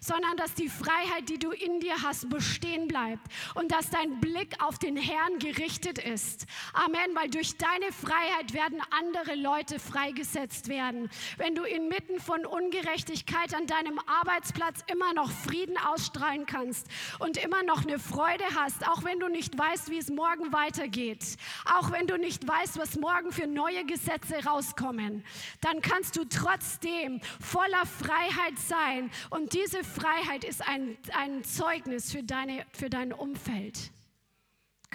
[0.00, 3.22] sondern dass die Freiheit, die du in dir hast, bestehen bleibt
[3.54, 6.46] und dass dein Blick auf den Herrn gerichtet ist.
[6.72, 11.10] Amen, weil durch deine Freiheit werden andere Leute freigesetzt werden.
[11.36, 16.86] Wenn du inmitten von Ungerechtigkeit an deinem Arbeitsplatz immer noch Frieden ausstrahlen kannst
[17.18, 21.36] und immer noch eine Freude hast, auch wenn du nicht weißt, wie es morgen weitergeht,
[21.64, 25.24] auch wenn du nicht weißt, was morgen für neue Gesetze rauskommen,
[25.60, 32.12] dann kannst du trotzdem voller Freiheit sein und diese diese Freiheit ist ein, ein Zeugnis
[32.12, 33.90] für, deine, für dein Umfeld.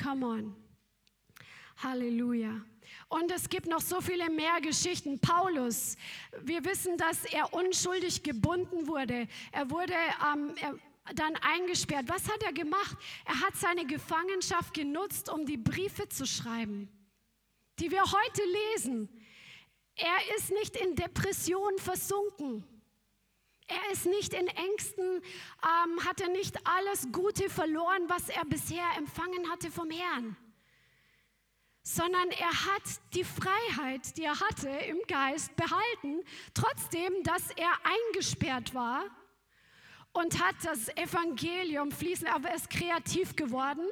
[0.02, 0.56] Come on.
[1.78, 2.62] Halleluja.
[3.10, 5.20] Und es gibt noch so viele mehr Geschichten.
[5.20, 5.98] Paulus,
[6.42, 9.28] wir wissen, dass er unschuldig gebunden wurde.
[9.52, 10.76] Er wurde ähm, er,
[11.16, 12.08] dann eingesperrt.
[12.08, 12.98] Was hat er gemacht?
[13.26, 16.88] Er hat seine Gefangenschaft genutzt, um die Briefe zu schreiben,
[17.80, 18.42] die wir heute
[18.76, 19.10] lesen.
[19.96, 22.64] Er ist nicht in Depression versunken.
[23.88, 25.22] Er ist nicht in Ängsten,
[25.64, 30.36] ähm, hat er nicht alles Gute verloren, was er bisher empfangen hatte vom Herrn,
[31.84, 36.22] sondern er hat die Freiheit, die er hatte im Geist behalten,
[36.54, 39.06] trotzdem, dass er eingesperrt war
[40.12, 43.88] und hat das Evangelium fließen, aber er ist kreativ geworden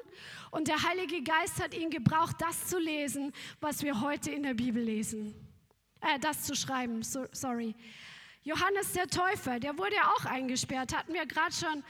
[0.51, 3.31] und der Heilige Geist hat ihn gebraucht, das zu lesen,
[3.61, 5.35] was wir heute in der Bibel lesen.
[6.01, 7.75] Äh, das zu schreiben, so, sorry.
[8.45, 11.83] Johannes der Täufer, der wurde auch eingesperrt, hatten wir gerade schon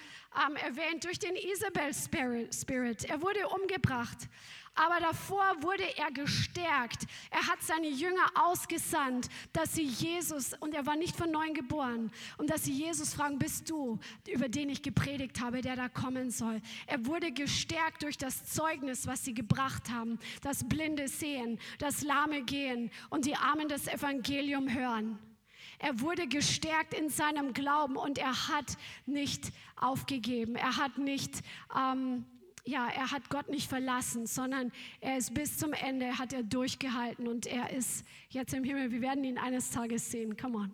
[0.47, 3.03] ähm, erwähnt, durch den Isabel Spirit.
[3.03, 4.29] Er wurde umgebracht.
[4.73, 7.07] Aber davor wurde er gestärkt.
[7.29, 12.09] Er hat seine Jünger ausgesandt, dass sie Jesus, und er war nicht von neuem geboren,
[12.37, 16.31] und dass sie Jesus fragen, bist du, über den ich gepredigt habe, der da kommen
[16.31, 16.61] soll.
[16.87, 22.43] Er wurde gestärkt durch das Zeugnis, was sie gebracht haben, das Blinde sehen, das Lahme
[22.43, 25.19] gehen und die Armen das Evangelium hören.
[25.85, 28.75] Er wurde gestärkt in seinem Glauben und er hat
[29.05, 30.55] nicht aufgegeben.
[30.55, 31.43] Er hat nicht
[31.77, 32.25] ähm,
[32.63, 37.27] ja, er hat Gott nicht verlassen, sondern er ist bis zum Ende, hat er durchgehalten
[37.27, 38.89] und er ist jetzt im Himmel.
[38.89, 40.35] Wir werden ihn eines Tages sehen.
[40.35, 40.73] Come on.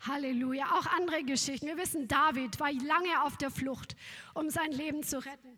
[0.00, 0.72] Halleluja.
[0.72, 1.68] Auch andere Geschichten.
[1.68, 3.94] Wir wissen, David war lange auf der Flucht,
[4.34, 5.56] um sein Leben zu retten.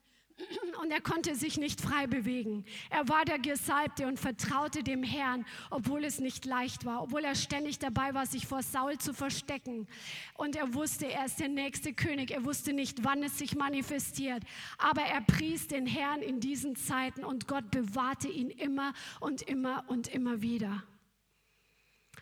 [0.82, 2.64] Und er konnte sich nicht frei bewegen.
[2.90, 7.34] Er war der Gesalbte und vertraute dem Herrn, obwohl es nicht leicht war, obwohl er
[7.34, 9.88] ständig dabei war, sich vor Saul zu verstecken.
[10.34, 12.30] Und er wusste, er ist der nächste König.
[12.30, 14.42] Er wusste nicht, wann es sich manifestiert.
[14.76, 19.84] Aber er pries den Herrn in diesen Zeiten und Gott bewahrte ihn immer und immer
[19.88, 20.82] und immer wieder.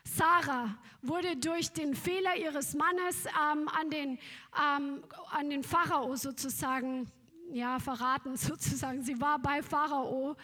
[0.04, 4.18] Sarah wurde durch den Fehler ihres Mannes ähm, an, den,
[4.56, 7.10] ähm, an den Pharao sozusagen
[7.54, 9.02] ja, verraten sozusagen.
[9.02, 10.36] Sie war bei Pharao.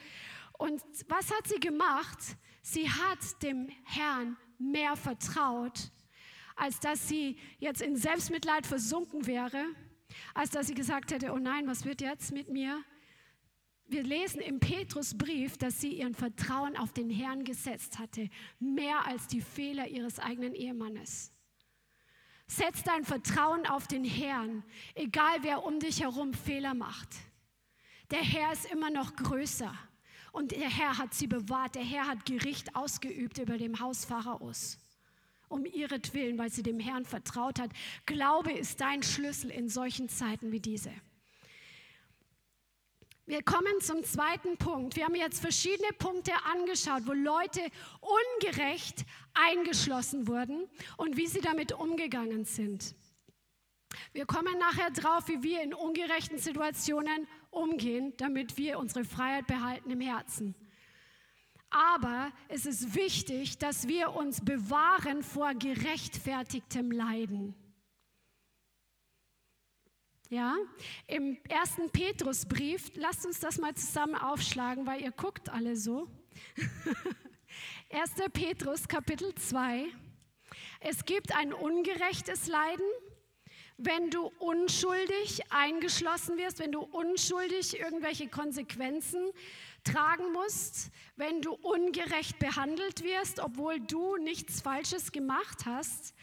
[0.58, 2.18] Und was hat sie gemacht?
[2.62, 5.90] Sie hat dem Herrn mehr vertraut,
[6.56, 9.64] als dass sie jetzt in Selbstmitleid versunken wäre,
[10.34, 12.82] als dass sie gesagt hätte, oh nein, was wird jetzt mit mir?
[13.86, 19.26] Wir lesen im Petrusbrief, dass sie ihren Vertrauen auf den Herrn gesetzt hatte, mehr als
[19.26, 21.32] die Fehler ihres eigenen Ehemannes.
[22.50, 24.64] Setz dein Vertrauen auf den Herrn,
[24.96, 27.08] egal wer um dich herum Fehler macht.
[28.10, 29.72] Der Herr ist immer noch größer
[30.32, 31.76] und der Herr hat sie bewahrt.
[31.76, 34.78] Der Herr hat Gericht ausgeübt über dem Haus Pharaos.
[35.48, 37.70] Um ihretwillen, weil sie dem Herrn vertraut hat.
[38.04, 40.90] Glaube ist dein Schlüssel in solchen Zeiten wie diese.
[43.30, 44.96] Wir kommen zum zweiten Punkt.
[44.96, 47.60] Wir haben jetzt verschiedene Punkte angeschaut, wo Leute
[48.00, 49.04] ungerecht
[49.34, 52.96] eingeschlossen wurden und wie sie damit umgegangen sind.
[54.12, 59.92] Wir kommen nachher drauf, wie wir in ungerechten Situationen umgehen, damit wir unsere Freiheit behalten
[59.92, 60.56] im Herzen.
[61.70, 67.54] Aber es ist wichtig, dass wir uns bewahren vor gerechtfertigtem Leiden.
[70.32, 70.54] Ja,
[71.08, 76.06] im ersten Petrusbrief, lasst uns das mal zusammen aufschlagen, weil ihr guckt alle so.
[77.90, 78.12] 1.
[78.32, 79.86] Petrus Kapitel 2.
[80.78, 82.86] Es gibt ein ungerechtes Leiden,
[83.76, 89.32] wenn du unschuldig eingeschlossen wirst, wenn du unschuldig irgendwelche Konsequenzen
[89.82, 96.14] tragen musst, wenn du ungerecht behandelt wirst, obwohl du nichts Falsches gemacht hast.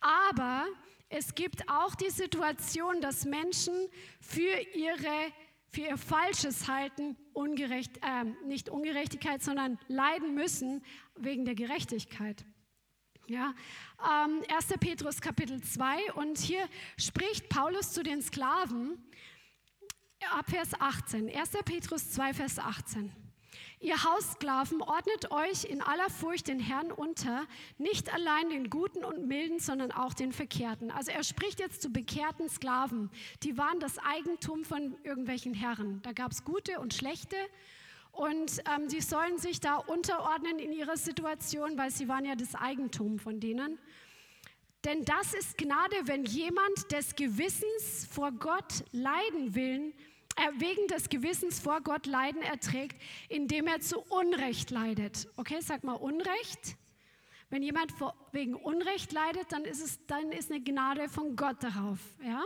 [0.00, 0.64] Aber
[1.10, 3.74] es gibt auch die Situation, dass Menschen
[4.20, 5.32] für, ihre,
[5.68, 10.82] für ihr falsches Halten ungerecht, äh, nicht Ungerechtigkeit, sondern leiden müssen
[11.16, 12.44] wegen der Gerechtigkeit.
[13.26, 13.54] Ja,
[14.24, 14.68] ähm, 1.
[14.78, 19.04] Petrus Kapitel 2 und hier spricht Paulus zu den Sklaven
[20.32, 21.28] ab Vers 18.
[21.28, 21.50] 1.
[21.64, 23.12] Petrus 2, Vers 18.
[23.82, 27.46] Ihr Haussklaven, ordnet euch in aller Furcht den Herrn unter,
[27.78, 30.90] nicht allein den Guten und Milden, sondern auch den Verkehrten.
[30.90, 33.10] Also er spricht jetzt zu bekehrten Sklaven.
[33.42, 36.02] Die waren das Eigentum von irgendwelchen Herren.
[36.02, 37.36] Da gab es gute und schlechte.
[38.12, 42.54] Und ähm, sie sollen sich da unterordnen in ihrer Situation, weil sie waren ja das
[42.54, 43.78] Eigentum von denen.
[44.84, 49.94] Denn das ist Gnade, wenn jemand des Gewissens vor Gott leiden will,
[50.58, 55.28] wegen des Gewissens vor Gott Leiden erträgt, indem er zu Unrecht leidet.
[55.36, 56.76] Okay, sag mal Unrecht.
[57.50, 57.92] Wenn jemand
[58.32, 62.42] wegen Unrecht leidet, dann ist es dann ist eine Gnade von Gott darauf, ja?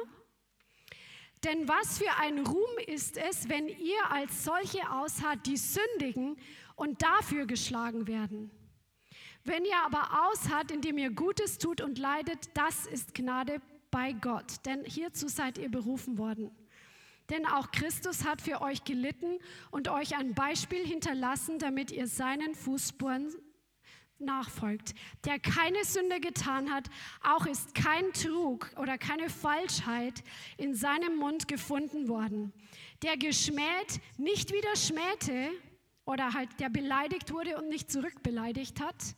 [1.45, 6.39] Denn was für ein Ruhm ist es, wenn ihr als solche ausharrt, die sündigen
[6.75, 8.51] und dafür geschlagen werden.
[9.45, 14.65] Wenn ihr aber ausharrt, indem ihr Gutes tut und leidet, das ist Gnade bei Gott,
[14.65, 16.51] denn hierzu seid ihr berufen worden.
[17.31, 19.39] Denn auch Christus hat für euch gelitten
[19.71, 23.35] und euch ein Beispiel hinterlassen, damit ihr seinen Fußspuren
[24.19, 24.95] nachfolgt.
[25.25, 26.89] Der keine Sünde getan hat,
[27.23, 30.23] auch ist kein Trug oder keine Falschheit
[30.57, 32.53] in seinem Mund gefunden worden.
[33.03, 35.51] Der geschmäht nicht wieder schmähte
[36.05, 39.17] oder halt der beleidigt wurde und nicht zurückbeleidigt hat.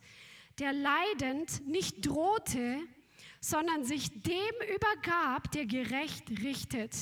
[0.59, 2.79] Der leidend nicht drohte,
[3.39, 6.95] sondern sich dem übergab, der gerecht richtet.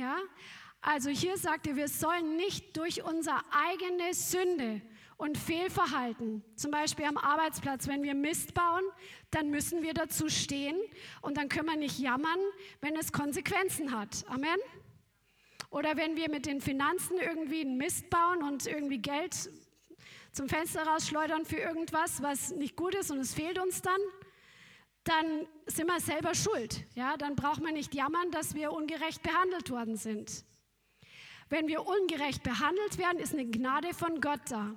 [0.00, 0.16] Ja,
[0.80, 4.80] also hier sagt er, wir sollen nicht durch unsere eigene Sünde
[5.18, 8.82] und Fehlverhalten, zum Beispiel am Arbeitsplatz, wenn wir Mist bauen,
[9.30, 10.74] dann müssen wir dazu stehen
[11.20, 12.38] und dann können wir nicht jammern,
[12.80, 14.24] wenn es Konsequenzen hat.
[14.26, 14.56] Amen.
[15.68, 19.50] Oder wenn wir mit den Finanzen irgendwie einen Mist bauen und irgendwie Geld
[20.32, 24.00] zum Fenster rausschleudern für irgendwas, was nicht gut ist und es fehlt uns dann,
[25.04, 26.84] dann sind wir selber schuld.
[26.94, 30.44] Ja, dann braucht man nicht jammern, dass wir ungerecht behandelt worden sind.
[31.48, 34.76] Wenn wir ungerecht behandelt werden, ist eine Gnade von Gott da.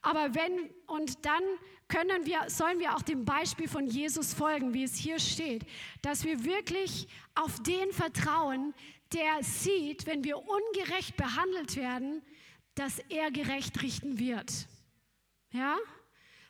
[0.00, 1.42] Aber wenn, und dann
[1.88, 5.66] können wir, sollen wir auch dem Beispiel von Jesus folgen, wie es hier steht,
[6.02, 8.74] dass wir wirklich auf den vertrauen,
[9.12, 12.22] der sieht, wenn wir ungerecht behandelt werden,
[12.74, 14.68] dass er gerecht richten wird.
[15.50, 15.76] Ja?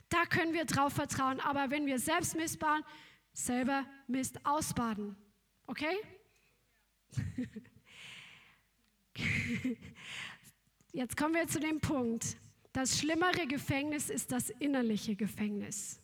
[0.09, 1.41] Da können wir drauf vertrauen.
[1.41, 2.83] Aber wenn wir selbst Mist bauen,
[3.33, 5.17] selber Mist ausbaden.
[5.67, 5.97] Okay?
[10.93, 12.37] Jetzt kommen wir zu dem Punkt.
[12.73, 16.01] Das schlimmere Gefängnis ist das innerliche Gefängnis.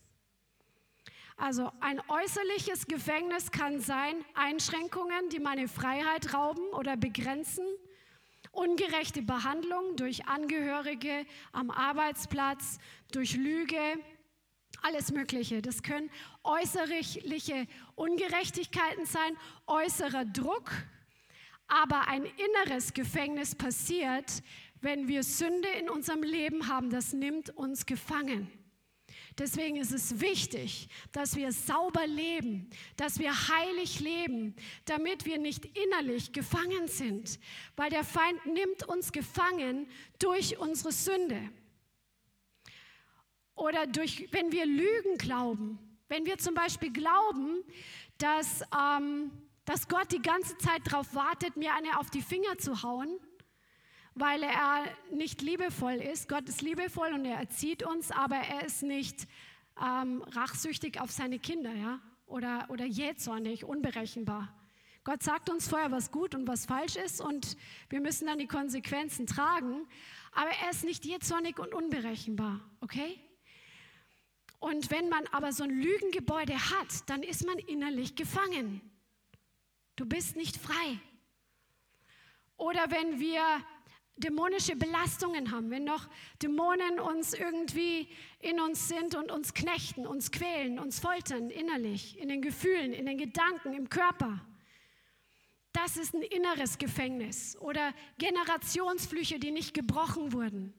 [1.36, 7.66] Also ein äußerliches Gefängnis kann sein Einschränkungen, die meine Freiheit rauben oder begrenzen,
[8.54, 12.78] ungerechte Behandlung durch Angehörige am Arbeitsplatz,
[13.12, 13.78] durch Lüge,
[14.82, 15.62] alles Mögliche.
[15.62, 16.10] Das können
[16.42, 19.36] äußerliche Ungerechtigkeiten sein,
[19.66, 20.70] äußerer Druck,
[21.66, 24.42] aber ein inneres Gefängnis passiert,
[24.80, 28.63] wenn wir Sünde in unserem Leben haben, das nimmt uns gefangen.
[29.36, 34.54] Deswegen ist es wichtig, dass wir sauber leben, dass wir heilig leben,
[34.84, 37.40] damit wir nicht innerlich gefangen sind,
[37.74, 39.88] weil der Feind nimmt uns gefangen
[40.20, 41.50] durch unsere Sünde.
[43.56, 45.78] Oder durch, wenn wir Lügen glauben,
[46.08, 47.64] wenn wir zum Beispiel glauben,
[48.18, 49.32] dass, ähm,
[49.64, 53.18] dass Gott die ganze Zeit darauf wartet, mir eine auf die Finger zu hauen,
[54.14, 56.28] weil er nicht liebevoll ist.
[56.28, 59.26] Gott ist liebevoll und er erzieht uns, aber er ist nicht
[59.82, 62.00] ähm, rachsüchtig auf seine Kinder, ja?
[62.26, 64.54] Oder, oder jähzornig, unberechenbar.
[65.02, 67.58] Gott sagt uns vorher, was gut und was falsch ist und
[67.90, 69.86] wir müssen dann die Konsequenzen tragen.
[70.32, 73.20] Aber er ist nicht jähzornig und unberechenbar, okay?
[74.58, 78.80] Und wenn man aber so ein Lügengebäude hat, dann ist man innerlich gefangen.
[79.96, 80.98] Du bist nicht frei.
[82.56, 83.42] Oder wenn wir
[84.16, 86.08] dämonische Belastungen haben, wenn noch
[86.42, 88.08] Dämonen uns irgendwie
[88.40, 93.06] in uns sind und uns knechten, uns quälen, uns foltern innerlich, in den Gefühlen, in
[93.06, 94.40] den Gedanken, im Körper.
[95.72, 100.72] Das ist ein inneres Gefängnis oder Generationsflüche, die nicht gebrochen wurden.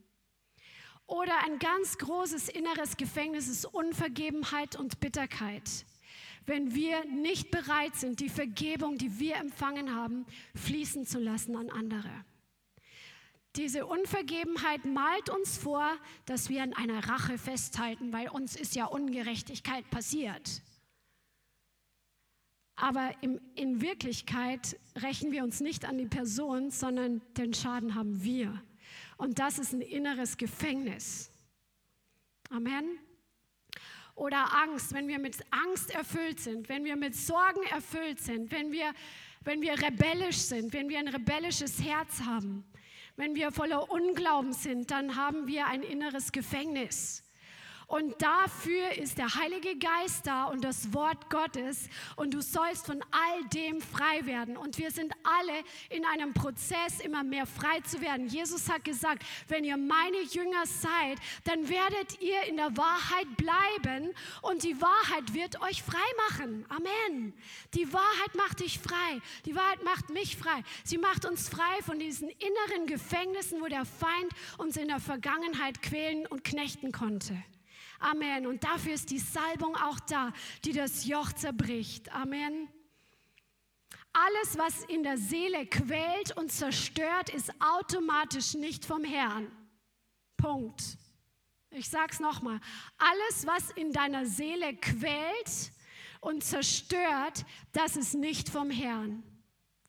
[1.07, 5.85] Oder ein ganz großes inneres Gefängnis ist Unvergebenheit und Bitterkeit.
[6.45, 10.25] Wenn wir nicht bereit sind, die Vergebung, die wir empfangen haben,
[10.55, 12.25] fließen zu lassen an andere.
[13.55, 15.89] Diese Unvergebenheit malt uns vor,
[16.25, 20.61] dass wir an einer Rache festhalten, weil uns ist ja Ungerechtigkeit passiert.
[22.75, 28.23] Aber im, in Wirklichkeit rächen wir uns nicht an die Person, sondern den Schaden haben
[28.23, 28.61] wir.
[29.17, 31.31] Und das ist ein inneres Gefängnis.
[32.49, 32.99] Amen.
[34.15, 38.71] Oder Angst, wenn wir mit Angst erfüllt sind, wenn wir mit Sorgen erfüllt sind, wenn
[38.71, 38.93] wir,
[39.41, 42.65] wenn wir rebellisch sind, wenn wir ein rebellisches Herz haben,
[43.17, 47.24] wenn wir voller Unglauben sind, dann haben wir ein inneres Gefängnis.
[47.87, 51.87] Und dafür ist der Heilige Geist da und das Wort Gottes.
[52.15, 54.57] Und du sollst von all dem frei werden.
[54.57, 58.27] Und wir sind alle in einem Prozess, immer mehr frei zu werden.
[58.27, 64.11] Jesus hat gesagt, wenn ihr meine Jünger seid, dann werdet ihr in der Wahrheit bleiben
[64.41, 65.97] und die Wahrheit wird euch frei
[66.29, 66.65] machen.
[66.69, 67.33] Amen.
[67.73, 69.21] Die Wahrheit macht dich frei.
[69.45, 70.63] Die Wahrheit macht mich frei.
[70.83, 75.81] Sie macht uns frei von diesen inneren Gefängnissen, wo der Feind uns in der Vergangenheit
[75.81, 77.35] quälen und knechten konnte.
[78.05, 78.45] Amen.
[78.45, 80.31] Und dafür ist die Salbung auch da,
[80.63, 82.13] die das Joch zerbricht.
[82.13, 82.69] Amen.
[84.13, 89.51] Alles, was in der Seele quält und zerstört, ist automatisch nicht vom Herrn.
[90.37, 90.97] Punkt.
[91.71, 92.59] Ich sage es nochmal.
[92.97, 95.71] Alles, was in deiner Seele quält
[96.21, 99.23] und zerstört, das ist nicht vom Herrn.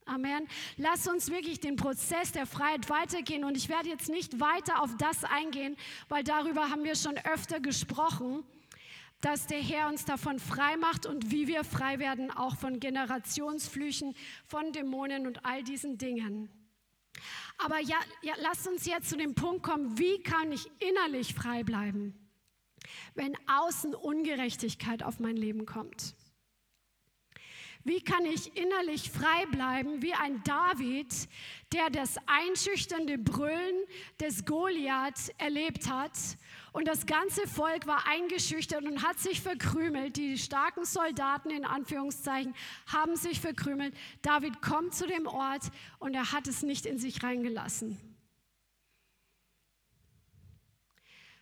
[0.06, 0.48] Amen.
[0.76, 3.44] Lass uns wirklich den Prozess der Freiheit weitergehen.
[3.44, 5.76] Und ich werde jetzt nicht weiter auf das eingehen,
[6.08, 8.44] weil darüber haben wir schon öfter gesprochen,
[9.20, 14.14] dass der Herr uns davon frei macht und wie wir frei werden, auch von Generationsflüchen,
[14.46, 16.50] von Dämonen und all diesen Dingen.
[17.58, 21.64] Aber ja, ja, lass uns jetzt zu dem Punkt kommen, wie kann ich innerlich frei
[21.64, 22.26] bleiben?
[23.14, 26.14] wenn außen Ungerechtigkeit auf mein Leben kommt?
[27.86, 31.06] Wie kann ich innerlich frei bleiben wie ein David,
[31.72, 33.76] der das einschüchternde Brüllen
[34.20, 36.10] des Goliath erlebt hat
[36.72, 40.16] und das ganze Volk war eingeschüchtert und hat sich verkrümelt.
[40.16, 42.56] Die starken Soldaten in Anführungszeichen
[42.88, 43.94] haben sich verkrümelt.
[44.20, 45.70] David kommt zu dem Ort
[46.00, 48.15] und er hat es nicht in sich reingelassen.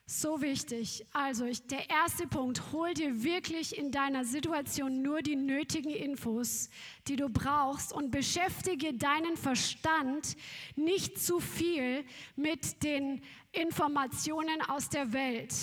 [0.06, 1.06] So wichtig.
[1.14, 6.68] Also ich, der erste Punkt, hol dir wirklich in deiner Situation nur die nötigen Infos,
[7.08, 10.36] die du brauchst und beschäftige deinen Verstand
[10.76, 12.04] nicht zu viel
[12.36, 15.54] mit den Informationen aus der Welt.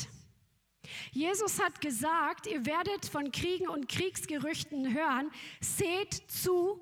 [1.12, 5.30] Jesus hat gesagt, ihr werdet von Kriegen und Kriegsgerüchten hören,
[5.60, 6.82] seht zu,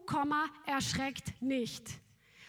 [0.65, 1.83] erschreckt nicht.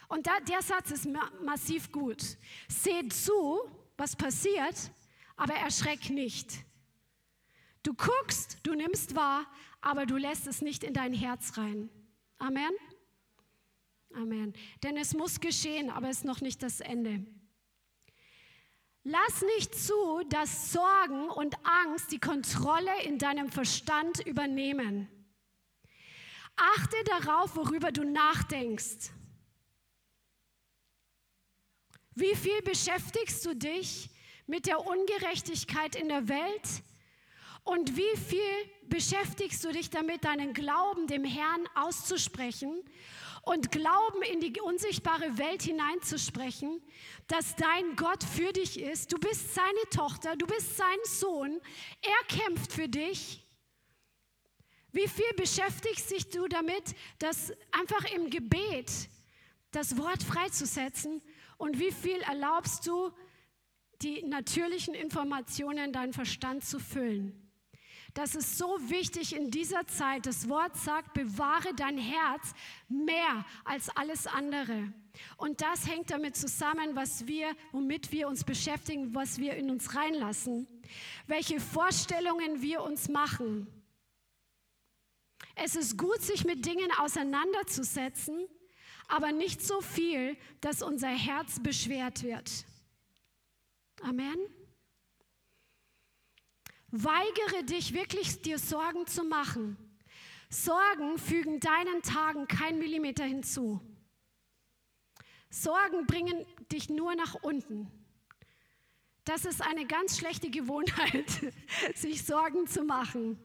[0.07, 1.09] Und da, der Satz ist
[1.45, 2.23] massiv gut.
[2.69, 3.61] Seht zu,
[3.97, 4.93] was passiert,
[5.41, 6.53] aber erschreck nicht.
[7.83, 9.47] Du guckst, du nimmst wahr,
[9.81, 11.89] aber du lässt es nicht in dein Herz rein.
[12.37, 12.71] Amen.
[14.15, 14.53] Amen.
[14.83, 17.25] Denn es muss geschehen, aber es ist noch nicht das Ende.
[19.03, 25.09] Lass nicht zu, dass Sorgen und Angst die Kontrolle in deinem Verstand übernehmen.
[26.55, 29.11] Achte darauf, worüber du nachdenkst.
[32.15, 34.11] Wie viel beschäftigst du dich
[34.51, 36.83] mit der Ungerechtigkeit in der Welt?
[37.63, 42.83] Und wie viel beschäftigst du dich damit, deinen Glauben dem Herrn auszusprechen
[43.43, 46.83] und Glauben in die unsichtbare Welt hineinzusprechen,
[47.29, 49.13] dass dein Gott für dich ist?
[49.13, 51.61] Du bist seine Tochter, du bist sein Sohn,
[52.03, 53.47] er kämpft für dich.
[54.91, 58.91] Wie viel beschäftigst dich du damit, das einfach im Gebet
[59.71, 61.23] das Wort freizusetzen?
[61.57, 63.13] Und wie viel erlaubst du,
[64.03, 67.51] die natürlichen Informationen deinen Verstand zu füllen.
[68.15, 70.27] Das ist so wichtig in dieser Zeit.
[70.27, 72.55] Das Wort sagt, bewahre dein Herz
[72.89, 74.93] mehr als alles andere.
[75.37, 79.95] Und das hängt damit zusammen, was wir, womit wir uns beschäftigen, was wir in uns
[79.95, 80.67] reinlassen,
[81.27, 83.69] welche Vorstellungen wir uns machen.
[85.55, 88.47] Es ist gut, sich mit Dingen auseinanderzusetzen,
[89.09, 92.65] aber nicht so viel, dass unser Herz beschwert wird.
[94.03, 94.39] Amen.
[96.91, 99.77] Weigere dich wirklich, dir Sorgen zu machen.
[100.49, 103.81] Sorgen fügen deinen Tagen kein Millimeter hinzu.
[105.49, 107.91] Sorgen bringen dich nur nach unten.
[109.25, 111.53] Das ist eine ganz schlechte Gewohnheit,
[111.95, 113.39] sich Sorgen zu machen.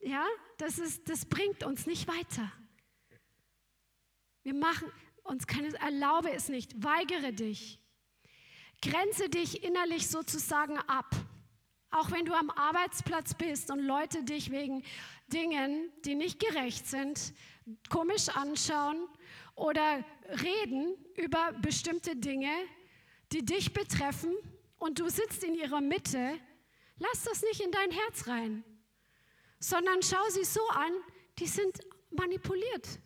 [0.00, 0.24] Ja,
[0.58, 2.50] das, ist, das bringt uns nicht weiter.
[4.42, 4.90] Wir machen
[5.24, 7.80] uns keine, erlaube es nicht, weigere dich.
[8.82, 11.14] Grenze dich innerlich sozusagen ab.
[11.90, 14.82] Auch wenn du am Arbeitsplatz bist und Leute dich wegen
[15.28, 17.32] Dingen, die nicht gerecht sind,
[17.88, 19.08] komisch anschauen
[19.54, 20.04] oder
[20.42, 22.52] reden über bestimmte Dinge,
[23.32, 24.34] die dich betreffen
[24.78, 26.38] und du sitzt in ihrer Mitte,
[26.98, 28.62] lass das nicht in dein Herz rein,
[29.58, 30.92] sondern schau sie so an,
[31.38, 33.00] die sind manipuliert.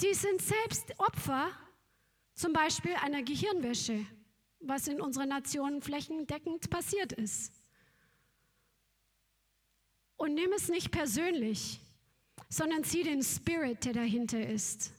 [0.00, 1.50] Die sind selbst Opfer,
[2.34, 4.06] zum Beispiel einer Gehirnwäsche
[4.62, 7.52] was in unserer Nation flächendeckend passiert ist.
[10.16, 11.80] Und nimm es nicht persönlich,
[12.48, 14.92] sondern sieh den Spirit, der dahinter ist.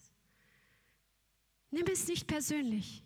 [1.71, 3.03] Nimm es nicht persönlich,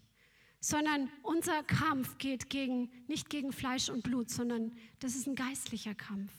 [0.59, 5.95] sondern unser Kampf geht gegen, nicht gegen Fleisch und Blut, sondern das ist ein geistlicher
[5.95, 6.33] Kampf.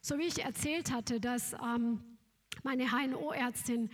[0.00, 2.18] So wie ich erzählt hatte, dass ähm,
[2.62, 3.90] meine HNO-Ärztin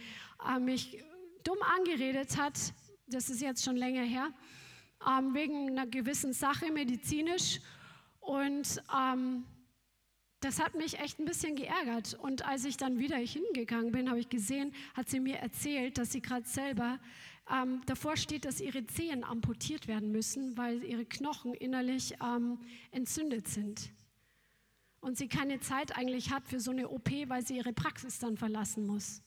[0.47, 1.03] äh, mich
[1.45, 2.59] dumm angeredet hat,
[3.07, 4.33] das ist jetzt schon länger her,
[5.07, 7.61] ähm, wegen einer gewissen Sache medizinisch.
[8.21, 9.45] Und ähm,
[10.41, 12.15] das hat mich echt ein bisschen geärgert.
[12.15, 16.13] Und als ich dann wieder hingegangen bin, habe ich gesehen, hat sie mir erzählt, dass
[16.13, 16.99] sie gerade selber
[17.51, 22.59] ähm, davor steht, dass ihre Zehen amputiert werden müssen, weil ihre Knochen innerlich ähm,
[22.91, 23.91] entzündet sind.
[25.01, 28.39] Und sie keine Zeit eigentlich hat für so eine OP, weil sie ihre Praxis dann
[28.39, 29.23] verlassen muss.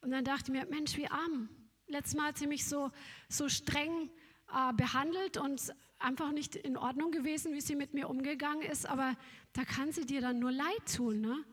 [0.00, 1.48] Und dann dachte ich mir, Mensch, wie arm.
[1.88, 2.90] Letztes Mal hat sie mich so,
[3.28, 4.10] so streng
[4.52, 9.16] äh, behandelt und einfach nicht in Ordnung gewesen, wie sie mit mir umgegangen ist, aber
[9.52, 11.20] da kann sie dir dann nur leid tun.
[11.20, 11.44] Ne?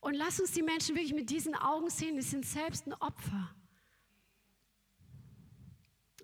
[0.00, 3.54] Und lass uns die Menschen wirklich mit diesen Augen sehen, die sind selbst ein Opfer.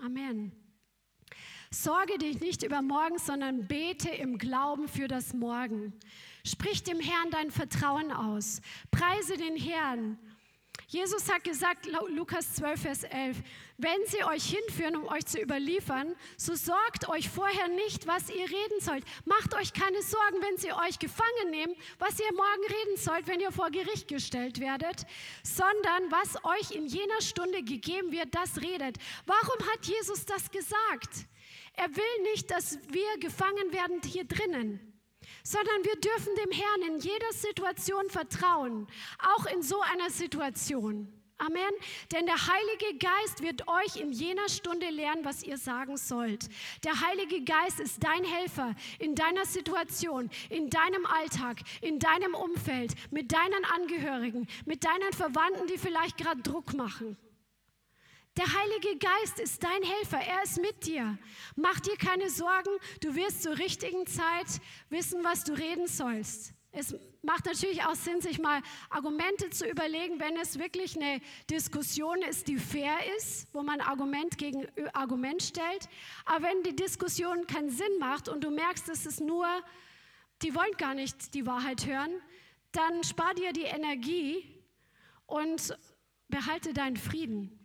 [0.01, 0.53] Amen.
[1.71, 5.93] Sorge dich nicht über morgen, sondern bete im Glauben für das Morgen.
[6.45, 8.61] Sprich dem Herrn dein Vertrauen aus.
[8.91, 10.19] Preise den Herrn
[10.89, 13.39] Jesus hat gesagt, Lukas 12, Vers 11,
[13.79, 18.45] wenn sie euch hinführen, um euch zu überliefern, so sorgt euch vorher nicht, was ihr
[18.45, 19.05] reden sollt.
[19.25, 23.41] Macht euch keine Sorgen, wenn sie euch gefangen nehmen, was ihr morgen reden sollt, wenn
[23.41, 25.07] ihr vor Gericht gestellt werdet,
[25.43, 28.99] sondern was euch in jener Stunde gegeben wird, das redet.
[29.27, 31.27] Warum hat Jesus das gesagt?
[31.75, 34.94] Er will nicht, dass wir gefangen werden hier drinnen
[35.45, 38.89] sondern wir dürfen dem Herrn in jeder Situation vertrauen,
[39.19, 41.13] auch in so einer Situation.
[41.39, 41.73] Amen.
[42.13, 46.49] Denn der Heilige Geist wird euch in jener Stunde lernen, was ihr sagen sollt.
[46.85, 52.95] Der Heilige Geist ist dein Helfer in deiner Situation, in deinem Alltag, in deinem Umfeld,
[53.11, 57.17] mit deinen Angehörigen, mit deinen Verwandten, die vielleicht gerade Druck machen.
[58.37, 61.17] Der Heilige Geist ist dein Helfer, er ist mit dir.
[61.55, 62.71] Mach dir keine Sorgen,
[63.01, 64.61] du wirst zur richtigen Zeit
[64.91, 66.53] wissen, was du reden sollst.
[66.73, 68.61] Es macht natürlich auch Sinn, sich mal
[68.91, 74.37] Argumente zu überlegen, wenn es wirklich eine Diskussion ist, die fair ist, wo man Argument
[74.37, 75.89] gegen Argument stellt.
[76.25, 79.47] Aber wenn die Diskussion keinen Sinn macht und du merkst, es ist nur,
[80.43, 82.11] die wollen gar nicht die Wahrheit hören,
[82.73, 84.61] dann spar dir die Energie
[85.27, 85.79] und
[86.29, 87.64] behalte deinen Frieden.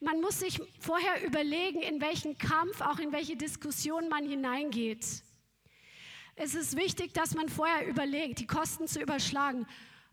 [0.00, 5.04] Man muss sich vorher überlegen, in welchen Kampf, auch in welche Diskussion man hineingeht.
[6.34, 9.66] Es ist wichtig, dass man vorher überlegt, die Kosten zu überschlagen.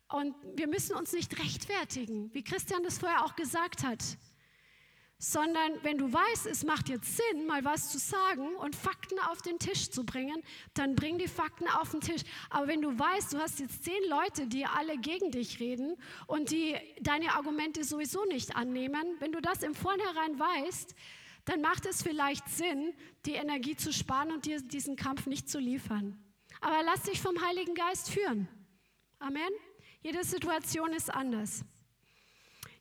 [0.08, 4.00] Und wir müssen uns nicht rechtfertigen, wie Christian das vorher auch gesagt hat
[5.24, 9.41] sondern wenn du weißt, es macht jetzt Sinn, mal was zu sagen und Fakten auf
[9.41, 10.43] den Tisch zu bringen,
[10.74, 12.24] dann bring die Fakten auf den Tisch.
[12.49, 15.95] Aber wenn du weißt, du hast jetzt zehn Leute, die alle gegen dich reden
[16.28, 20.93] und die deine Argumente sowieso nicht annehmen, wenn du das im Vornherein weißt,
[21.45, 22.93] dann macht es vielleicht Sinn,
[23.26, 26.21] die Energie zu sparen und dir diesen Kampf nicht zu liefern.
[26.59, 28.49] Aber lass dich vom Heiligen Geist führen.
[29.19, 29.51] Amen.
[30.01, 31.63] Jede Situation ist anders.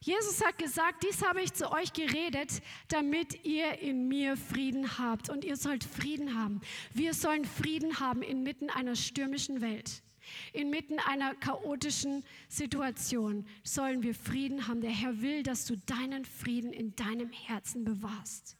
[0.03, 5.29] Jesus hat gesagt, dies habe ich zu euch geredet, damit ihr in mir Frieden habt.
[5.29, 6.59] Und ihr sollt Frieden haben.
[6.93, 10.03] Wir sollen Frieden haben inmitten einer stürmischen Welt.
[10.51, 14.81] Inmitten einer chaotischen Situation sollen wir Frieden haben.
[14.81, 18.57] Der Herr will, dass du deinen Frieden in deinem Herzen bewahrst.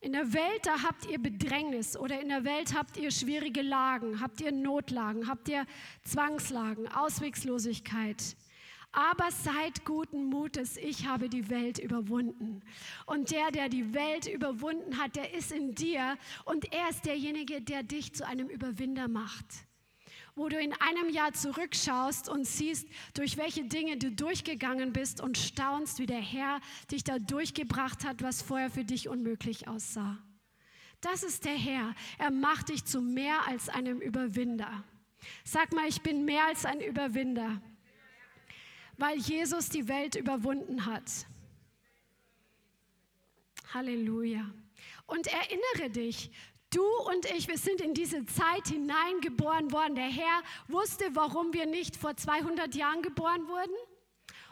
[0.00, 4.20] In der Welt, da habt ihr Bedrängnis oder in der Welt habt ihr schwierige Lagen,
[4.20, 5.66] habt ihr Notlagen, habt ihr
[6.04, 8.36] Zwangslagen, Auswegslosigkeit.
[8.92, 12.60] Aber seid guten Mutes, ich habe die Welt überwunden.
[13.06, 17.62] Und der, der die Welt überwunden hat, der ist in dir und er ist derjenige,
[17.62, 19.46] der dich zu einem Überwinder macht.
[20.34, 25.38] Wo du in einem Jahr zurückschaust und siehst, durch welche Dinge du durchgegangen bist und
[25.38, 26.60] staunst, wie der Herr
[26.90, 30.18] dich da durchgebracht hat, was vorher für dich unmöglich aussah.
[31.00, 31.94] Das ist der Herr.
[32.18, 34.84] Er macht dich zu mehr als einem Überwinder.
[35.44, 37.60] Sag mal, ich bin mehr als ein Überwinder
[39.00, 41.26] weil Jesus die Welt überwunden hat.
[43.72, 44.44] Halleluja.
[45.06, 46.30] Und erinnere dich,
[46.70, 49.94] du und ich, wir sind in diese Zeit hineingeboren worden.
[49.94, 53.74] Der Herr wusste, warum wir nicht vor 200 Jahren geboren wurden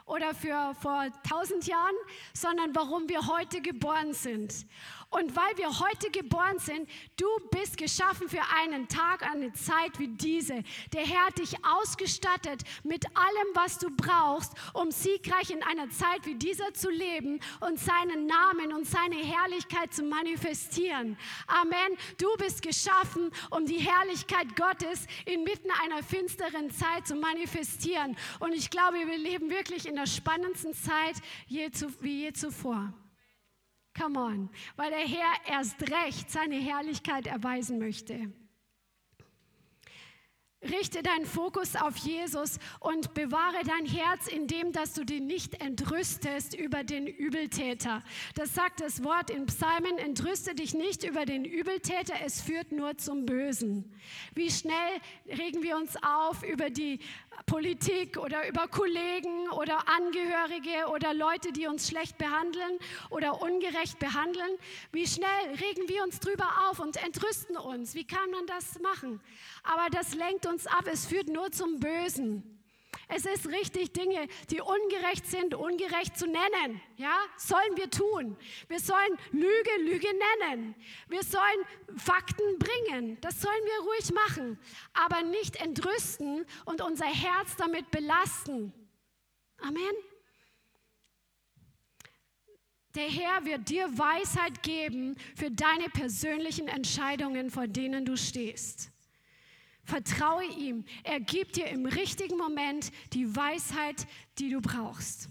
[0.05, 1.95] oder für vor 1000 Jahren,
[2.33, 4.65] sondern warum wir heute geboren sind.
[5.11, 6.87] Und weil wir heute geboren sind,
[7.17, 10.63] du bist geschaffen für einen Tag, eine Zeit wie diese.
[10.93, 16.25] Der Herr hat dich ausgestattet mit allem, was du brauchst, um siegreich in einer Zeit
[16.25, 21.17] wie dieser zu leben und seinen Namen und seine Herrlichkeit zu manifestieren.
[21.47, 21.97] Amen.
[22.19, 28.15] Du bist geschaffen, um die Herrlichkeit Gottes inmitten einer finsteren Zeit zu manifestieren.
[28.39, 31.15] Und ich glaube, wir leben wirklich in der spannendsten Zeit
[31.47, 32.93] je zu, wie je zuvor.
[33.97, 38.31] Come on, weil der Herr erst recht seine Herrlichkeit erweisen möchte.
[40.61, 46.53] Richte deinen Fokus auf Jesus und bewahre dein Herz, indem dass du dich nicht entrüstest
[46.53, 48.03] über den Übeltäter.
[48.35, 52.97] Das sagt das Wort in Psalmen, entrüste dich nicht über den Übeltäter, es führt nur
[52.97, 53.89] zum Bösen.
[54.35, 54.75] Wie schnell
[55.29, 56.99] regen wir uns auf über die
[57.45, 62.77] Politik oder über Kollegen oder Angehörige oder Leute, die uns schlecht behandeln
[63.09, 64.57] oder ungerecht behandeln.
[64.91, 65.29] Wie schnell
[65.59, 67.95] regen wir uns drüber auf und entrüsten uns.
[67.95, 69.21] Wie kann man das machen?
[69.63, 70.85] Aber das lenkt uns ab.
[70.91, 72.59] Es führt nur zum Bösen.
[73.07, 76.79] Es ist richtig, Dinge, die ungerecht sind, ungerecht zu nennen.
[76.95, 78.37] Ja, sollen wir tun.
[78.67, 80.07] Wir sollen Lüge, Lüge
[80.41, 80.75] nennen.
[81.07, 81.65] Wir sollen
[81.97, 83.17] Fakten bringen.
[83.21, 84.59] Das sollen wir ruhig machen.
[84.93, 88.73] Aber nicht entrüsten und unser Herz damit belasten.
[89.57, 89.95] Amen.
[92.95, 98.91] Der Herr wird dir Weisheit geben für deine persönlichen Entscheidungen, vor denen du stehst
[99.89, 100.85] Vertraue ihm.
[101.03, 104.05] Er gibt dir im richtigen Moment die Weisheit,
[104.37, 105.29] die du brauchst.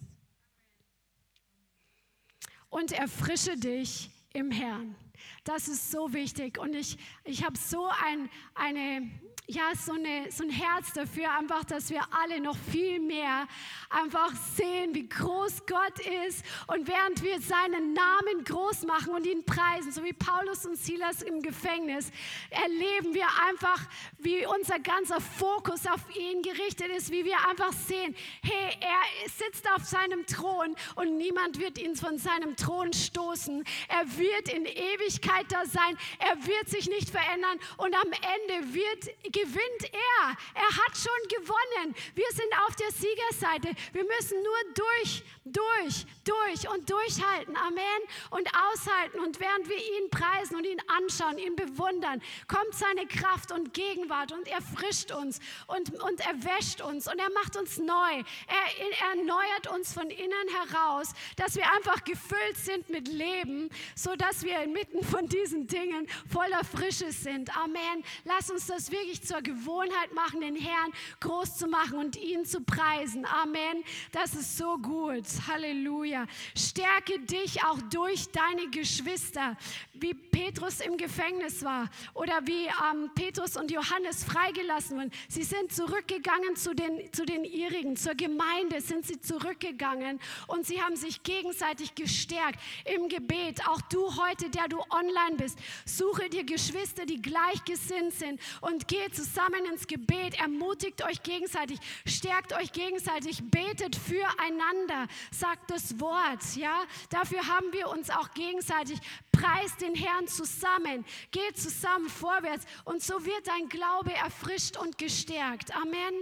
[2.69, 4.97] Und erfrische dich im Herrn.
[5.45, 6.59] Das ist so wichtig.
[6.59, 9.09] Und ich, ich habe so ein, eine,
[9.51, 13.49] ja, so, eine, so ein Herz dafür, einfach, dass wir alle noch viel mehr
[13.89, 16.45] einfach sehen, wie groß Gott ist.
[16.67, 21.23] Und während wir seinen Namen groß machen und ihn preisen, so wie Paulus und Silas
[21.23, 22.11] im Gefängnis,
[22.51, 23.87] erleben wir einfach,
[24.19, 29.67] wie unser ganzer Fokus auf ihn gerichtet ist, wie wir einfach sehen, hey, er sitzt
[29.75, 33.65] auf seinem Thron und niemand wird ihn von seinem Thron stoßen.
[33.89, 35.97] Er wird in Ewigkeit da sein.
[36.19, 39.09] Er wird sich nicht verändern und am Ende wird
[39.43, 40.37] gewinnt er.
[40.55, 41.95] Er hat schon gewonnen.
[42.15, 43.75] Wir sind auf der Siegerseite.
[43.93, 47.57] Wir müssen nur durch, durch, durch und durchhalten.
[47.57, 48.01] Amen.
[48.31, 49.21] Und aushalten.
[49.21, 54.33] Und während wir ihn preisen und ihn anschauen, ihn bewundern, kommt seine Kraft und Gegenwart
[54.33, 58.13] und er frischt uns und, und er wäscht uns und er macht uns neu.
[58.15, 64.43] Er, er erneuert uns von innen heraus, dass wir einfach gefüllt sind mit Leben, sodass
[64.43, 67.57] wir inmitten von diesen Dingen voller Frische sind.
[67.57, 68.05] Amen.
[68.25, 72.63] Lass uns das wirklich zur Gewohnheit machen, den Herrn groß zu machen und ihn zu
[72.63, 73.27] preisen.
[73.27, 73.85] Amen.
[74.11, 75.25] Das ist so gut.
[75.47, 76.27] Halleluja.
[76.57, 79.57] Stärke dich auch durch deine Geschwister,
[80.01, 85.11] wie Petrus im Gefängnis war oder wie ähm, Petrus und Johannes freigelassen wurden.
[85.29, 90.81] Sie sind zurückgegangen zu den, zu den ihrigen, zur Gemeinde sind sie zurückgegangen und sie
[90.83, 93.67] haben sich gegenseitig gestärkt im Gebet.
[93.69, 99.11] Auch du heute, der du online bist, suche dir Geschwister, die gleichgesinnt sind und geh
[99.13, 106.85] zusammen ins Gebet, ermutigt euch gegenseitig, stärkt euch gegenseitig, betet füreinander, sagt das Wort, ja?
[107.11, 108.99] Dafür haben wir uns auch gegenseitig
[109.39, 115.75] preist den Herrn zusammen, geht zusammen vorwärts und so wird dein Glaube erfrischt und gestärkt.
[115.77, 116.15] Amen.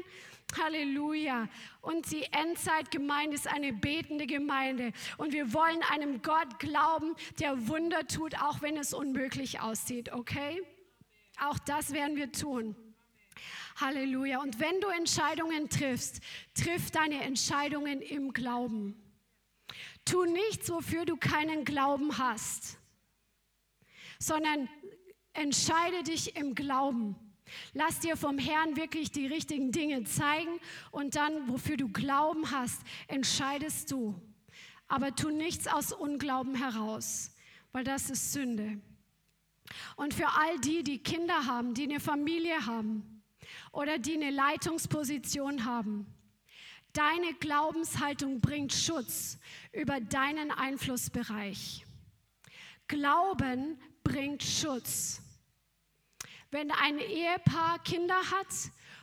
[0.57, 1.49] Halleluja.
[1.81, 4.93] Und die Endzeitgemeinde ist eine betende Gemeinde.
[5.17, 10.13] Und wir wollen einem Gott glauben, der Wunder tut, auch wenn es unmöglich aussieht.
[10.13, 10.63] Okay?
[11.41, 12.77] Auch das werden wir tun.
[13.77, 14.41] Halleluja.
[14.41, 16.21] Und wenn du Entscheidungen triffst,
[16.55, 19.03] triff deine Entscheidungen im Glauben.
[20.05, 22.79] Tu nichts, wofür du keinen Glauben hast,
[24.27, 24.69] sondern
[25.33, 27.17] entscheide dich im Glauben.
[27.75, 30.59] Lass dir vom Herrn wirklich die richtigen Dinge zeigen
[30.91, 34.21] und dann, wofür du Glauben hast, entscheidest du.
[34.89, 37.31] Aber tu nichts aus Unglauben heraus,
[37.73, 38.81] weil das ist Sünde.
[39.97, 43.23] Und für all die, die Kinder haben, die eine Familie haben
[43.73, 46.07] oder die eine Leitungsposition haben,
[46.93, 49.39] deine Glaubenshaltung bringt Schutz
[49.73, 51.85] über deinen Einflussbereich.
[52.89, 55.21] Glauben bringt Schutz.
[56.53, 58.47] Wenn ein Ehepaar Kinder hat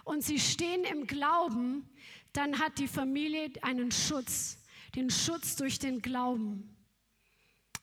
[0.06, 1.90] und sie stehen im Glauben,
[2.32, 4.58] dann hat die Familie einen Schutz,
[4.96, 6.74] den Schutz durch den Glauben.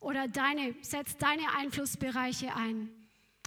[0.00, 2.88] Oder deine, setz deine Einflussbereiche ein,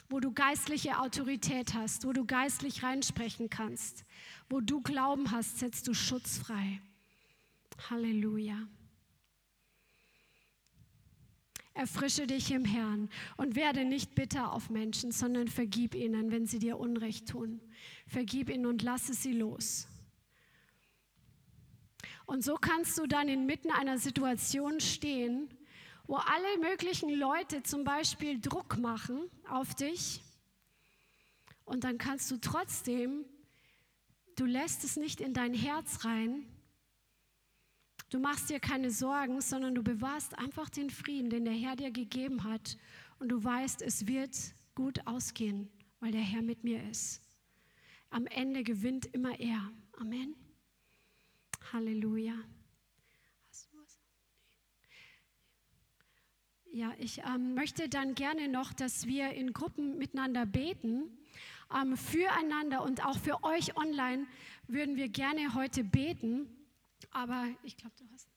[0.07, 4.05] wo du geistliche Autorität hast, wo du geistlich reinsprechen kannst,
[4.49, 6.79] wo du Glauben hast, setzt du Schutz frei.
[7.89, 8.67] Halleluja.
[11.75, 16.59] Erfrische dich im Herrn und werde nicht bitter auf Menschen, sondern vergib ihnen, wenn sie
[16.59, 17.61] dir Unrecht tun.
[18.05, 19.87] Vergib ihnen und lasse sie los.
[22.25, 25.49] Und so kannst du dann inmitten einer Situation stehen,
[26.05, 30.21] wo alle möglichen Leute zum Beispiel Druck machen auf dich.
[31.65, 33.25] Und dann kannst du trotzdem,
[34.35, 36.45] du lässt es nicht in dein Herz rein,
[38.13, 41.89] Du machst dir keine Sorgen, sondern du bewahrst einfach den Frieden, den der Herr dir
[41.89, 42.77] gegeben hat.
[43.17, 44.37] Und du weißt, es wird
[44.75, 45.67] gut ausgehen,
[45.99, 47.23] weil der Herr mit mir ist.
[48.11, 49.67] Am Ende gewinnt immer er.
[49.93, 50.35] Amen.
[51.71, 52.35] Halleluja.
[56.71, 61.17] Ja, ich ähm, möchte dann gerne noch, dass wir in Gruppen miteinander beten.
[61.75, 64.27] Ähm, füreinander und auch für euch online
[64.67, 66.47] würden wir gerne heute beten.
[67.13, 68.27] Aber ich glaube, du hast.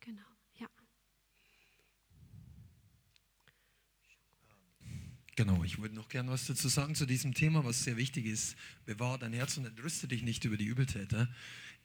[0.00, 0.22] Genau,
[0.54, 0.68] ja.
[5.36, 8.56] Genau, ich würde noch gerne was dazu sagen zu diesem Thema, was sehr wichtig ist.
[8.86, 11.28] Bewahre dein Herz und entrüste dich nicht über die Übeltäter.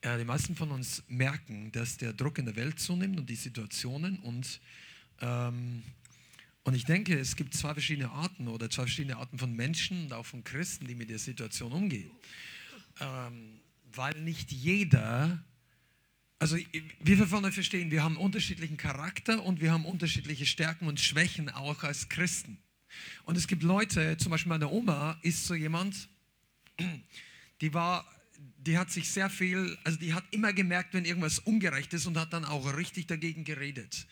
[0.01, 3.35] Äh, die meisten von uns merken, dass der Druck in der Welt zunimmt und die
[3.35, 4.61] Situationen und
[5.21, 5.83] ähm,
[6.63, 10.13] und ich denke, es gibt zwei verschiedene Arten oder zwei verschiedene Arten von Menschen und
[10.13, 12.09] auch von Christen, die mit der Situation umgehen.
[12.99, 13.59] Ähm,
[13.93, 15.43] weil nicht jeder
[16.39, 16.57] also
[16.99, 21.83] wir wollen verstehen, wir haben unterschiedlichen Charakter und wir haben unterschiedliche Stärken und Schwächen auch
[21.83, 22.57] als Christen.
[23.23, 26.09] Und es gibt Leute, zum Beispiel meine Oma ist so jemand,
[27.61, 28.05] die war,
[28.57, 32.17] die hat sich sehr viel, also die hat immer gemerkt, wenn irgendwas ungerecht ist und
[32.17, 34.07] hat dann auch richtig dagegen geredet.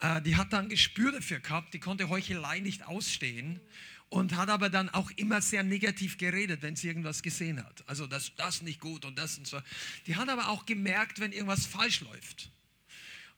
[0.00, 3.60] Äh, die hat dann Gespür dafür gehabt, die konnte Heuchelei nicht ausstehen
[4.10, 7.84] und hat aber dann auch immer sehr negativ geredet, wenn sie irgendwas gesehen hat.
[7.86, 9.60] Also das, das nicht gut und das und so.
[10.06, 12.50] Die hat aber auch gemerkt, wenn irgendwas falsch läuft.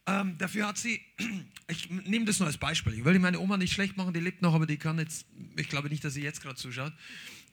[0.07, 1.01] Ähm, dafür hat sie,
[1.69, 4.43] ich nehme das nur als Beispiel, ich will meine Oma nicht schlecht machen, die lebt
[4.43, 6.93] noch, aber die kann jetzt, ich glaube nicht, dass sie jetzt gerade zuschaut,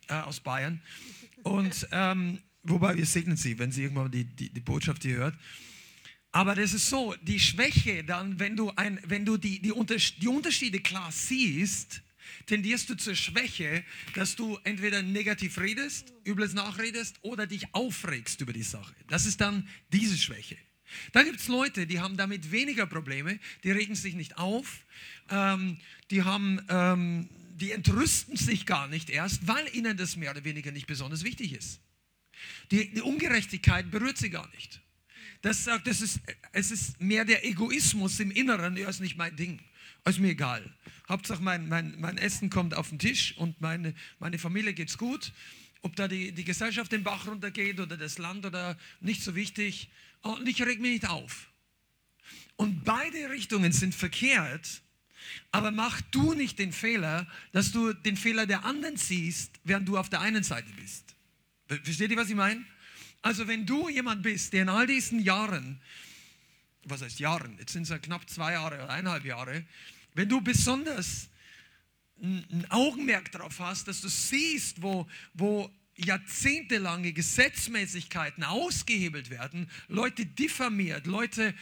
[0.07, 0.81] äh, aus Bayern.
[1.43, 5.35] Und ähm, wobei wir segnen sie, wenn sie irgendwann die, die, die Botschaft hier hört.
[6.31, 10.27] Aber das ist so, die Schwäche dann, wenn du, ein, wenn du die, die, die
[10.27, 12.01] Unterschiede klar siehst,
[12.45, 18.53] tendierst du zur Schwäche, dass du entweder negativ redest, übles nachredest oder dich aufregst über
[18.53, 18.95] die Sache.
[19.07, 20.57] Das ist dann diese Schwäche.
[21.11, 24.85] Da gibt es Leute, die haben damit weniger Probleme, die regen sich nicht auf,
[25.29, 25.77] ähm,
[26.11, 30.71] die, haben, ähm, die entrüsten sich gar nicht erst, weil ihnen das mehr oder weniger
[30.71, 31.81] nicht besonders wichtig ist.
[32.71, 34.81] Die, die Ungerechtigkeit berührt sie gar nicht.
[35.41, 36.19] Das sagt, das ist,
[36.51, 39.59] es ist mehr der Egoismus im Inneren, der ist nicht mein Ding.
[40.07, 40.63] Ist mir egal.
[41.09, 45.33] Hauptsache mein, mein, mein Essen kommt auf den Tisch und meine, meine Familie geht's gut.
[45.81, 49.89] Ob da die, die Gesellschaft den Bach runtergeht oder das Land oder nicht so wichtig.
[50.21, 51.49] Und ich reg mich nicht auf.
[52.55, 54.81] Und beide Richtungen sind verkehrt,
[55.51, 59.97] aber mach du nicht den Fehler, dass du den Fehler der anderen siehst, während du
[59.97, 61.15] auf der einen Seite bist.
[61.67, 62.63] Versteht ihr, was ich meine?
[63.21, 65.81] Also wenn du jemand bist, der in all diesen Jahren,
[66.83, 69.65] was heißt Jahren, jetzt sind es ja knapp zwei Jahre oder eineinhalb Jahre,
[70.17, 71.29] wenn du besonders
[72.19, 81.05] ein Augenmerk darauf hast, dass du siehst, wo, wo jahrzehntelange Gesetzmäßigkeiten ausgehebelt werden, Leute diffamiert,
[81.05, 81.53] Leute,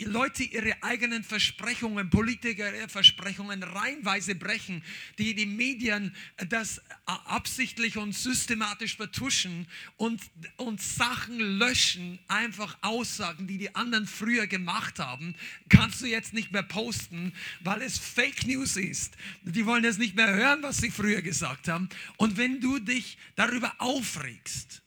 [0.00, 4.82] Leute ihre eigenen Versprechungen, Politiker ihre Versprechungen reihenweise brechen,
[5.18, 6.14] die die Medien
[6.48, 10.20] das absichtlich und systematisch vertuschen und,
[10.56, 15.34] und Sachen löschen, einfach Aussagen, die die anderen früher gemacht haben,
[15.68, 19.16] kannst du jetzt nicht mehr posten, weil es Fake News ist.
[19.42, 21.88] Die wollen jetzt nicht mehr hören, was sie früher gesagt haben.
[22.16, 24.82] Und wenn du dich darüber aufregst,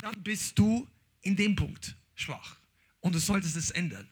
[0.00, 0.88] dann bist du
[1.22, 2.57] in dem Punkt schwach
[3.08, 4.06] und du solltest es ändern.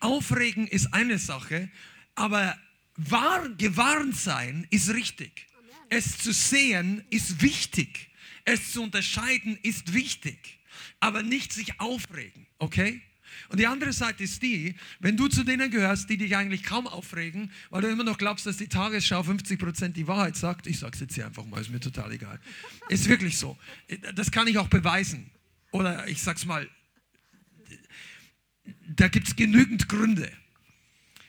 [0.00, 1.70] Aufregen ist eine Sache,
[2.14, 2.58] aber
[2.96, 5.46] wahr, gewarnt sein ist richtig.
[5.88, 8.10] Es zu sehen ist wichtig.
[8.44, 10.58] Es zu unterscheiden ist wichtig.
[11.00, 13.02] Aber nicht sich aufregen, okay?
[13.48, 16.86] Und die andere Seite ist die, wenn du zu denen gehörst, die dich eigentlich kaum
[16.86, 20.92] aufregen, weil du immer noch glaubst, dass die Tagesschau 50% die Wahrheit sagt, ich sage
[20.94, 22.40] es jetzt hier einfach mal, ist mir total egal.
[22.88, 23.58] Ist wirklich so.
[24.14, 25.30] Das kann ich auch beweisen.
[25.70, 26.68] Oder ich sag's mal,
[28.96, 30.30] da gibt es genügend Gründe.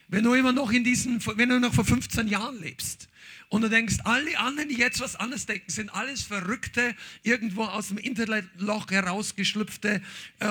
[0.07, 3.09] Wenn du immer noch in diesen, wenn du noch vor 15 Jahren lebst
[3.49, 7.87] und du denkst, alle anderen, die jetzt was anderes denken, sind alles Verrückte, irgendwo aus
[7.87, 10.01] dem Internetloch herausgeschlüpfte.
[10.39, 10.47] Äh,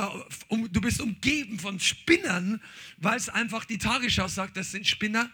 [0.49, 2.61] um, du bist umgeben von Spinnern,
[2.97, 5.30] weil es einfach die Tagesschau sagt, das sind Spinner.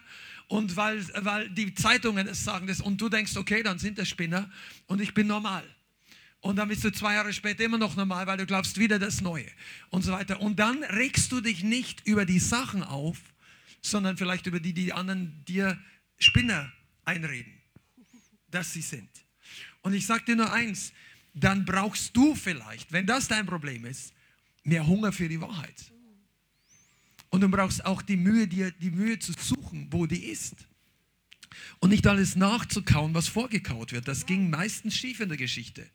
[0.47, 4.09] Und weil, weil die Zeitungen es sagen das und du denkst, okay, dann sind das
[4.09, 4.51] Spinner
[4.87, 5.65] und ich bin normal.
[6.41, 9.21] Und dann bist du zwei Jahre später immer noch normal, weil du glaubst wieder das
[9.21, 9.47] Neue
[9.91, 10.41] und so weiter.
[10.41, 13.19] Und dann regst du dich nicht über die Sachen auf,
[13.83, 15.79] sondern vielleicht über die, die anderen dir
[16.19, 16.73] Spinner
[17.05, 17.53] einreden,
[18.51, 19.09] dass sie sind.
[19.83, 20.93] Und ich sage dir nur eins,
[21.35, 24.13] dann brauchst du vielleicht, wenn das dein Problem ist,
[24.65, 25.93] mehr Hunger für die Wahrheit.
[27.31, 30.55] Und du brauchst auch die Mühe, dir die Mühe zu suchen, wo die ist.
[31.81, 34.09] Und nicht alles nachzukauen, was vorgekaut wird.
[34.09, 35.89] Das ging meistens schief in der Geschichte.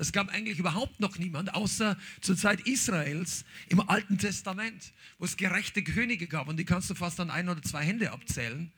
[0.00, 5.36] Das gab eigentlich überhaupt noch niemand, außer zur Zeit Israels im Alten Testament, wo es
[5.36, 6.48] gerechte Könige gab.
[6.48, 8.72] Und die kannst du fast an ein oder zwei Hände abzählen.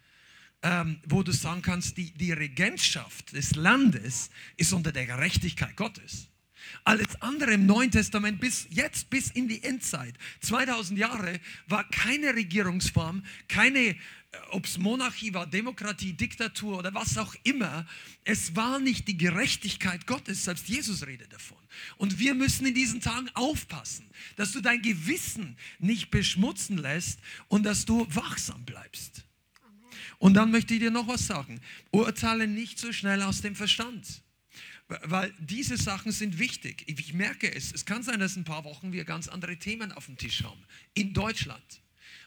[0.64, 6.26] Ähm, wo du sagen kannst, die, die Regentschaft des Landes ist unter der Gerechtigkeit Gottes.
[6.82, 12.34] Alles andere im Neuen Testament bis jetzt, bis in die Endzeit, 2000 Jahre, war keine
[12.34, 13.94] Regierungsform, keine
[14.50, 17.86] ob es Monarchie war, Demokratie, Diktatur oder was auch immer,
[18.24, 21.58] es war nicht die Gerechtigkeit Gottes, selbst Jesus redet davon.
[21.98, 27.64] Und wir müssen in diesen Tagen aufpassen, dass du dein Gewissen nicht beschmutzen lässt und
[27.64, 29.24] dass du wachsam bleibst.
[30.18, 31.60] Und dann möchte ich dir noch was sagen.
[31.90, 34.22] Urteile nicht so schnell aus dem Verstand.
[34.88, 36.84] Weil diese Sachen sind wichtig.
[36.86, 37.72] Ich merke es.
[37.72, 40.44] Es kann sein, dass in ein paar Wochen wir ganz andere Themen auf dem Tisch
[40.44, 40.62] haben.
[40.94, 41.82] In Deutschland.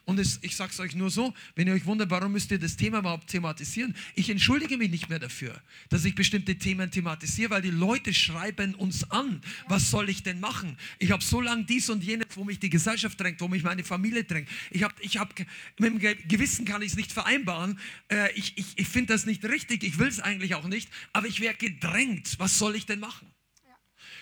[0.05, 2.59] Und es, ich sage es euch nur so, wenn ihr euch wundert, warum müsst ihr
[2.59, 3.95] das Thema überhaupt thematisieren?
[4.15, 8.75] Ich entschuldige mich nicht mehr dafür, dass ich bestimmte Themen thematisiere, weil die Leute schreiben
[8.75, 10.77] uns an, was soll ich denn machen?
[10.99, 13.83] Ich habe so lange dies und jenes, wo mich die Gesellschaft drängt, wo mich meine
[13.83, 14.47] Familie drängt.
[14.71, 15.37] Ich habe, ich hab,
[15.79, 17.79] mit dem Gewissen kann ich es nicht vereinbaren.
[18.09, 21.27] Äh, ich ich, ich finde das nicht richtig, ich will es eigentlich auch nicht, aber
[21.27, 22.35] ich werde gedrängt.
[22.37, 23.31] Was soll ich denn machen?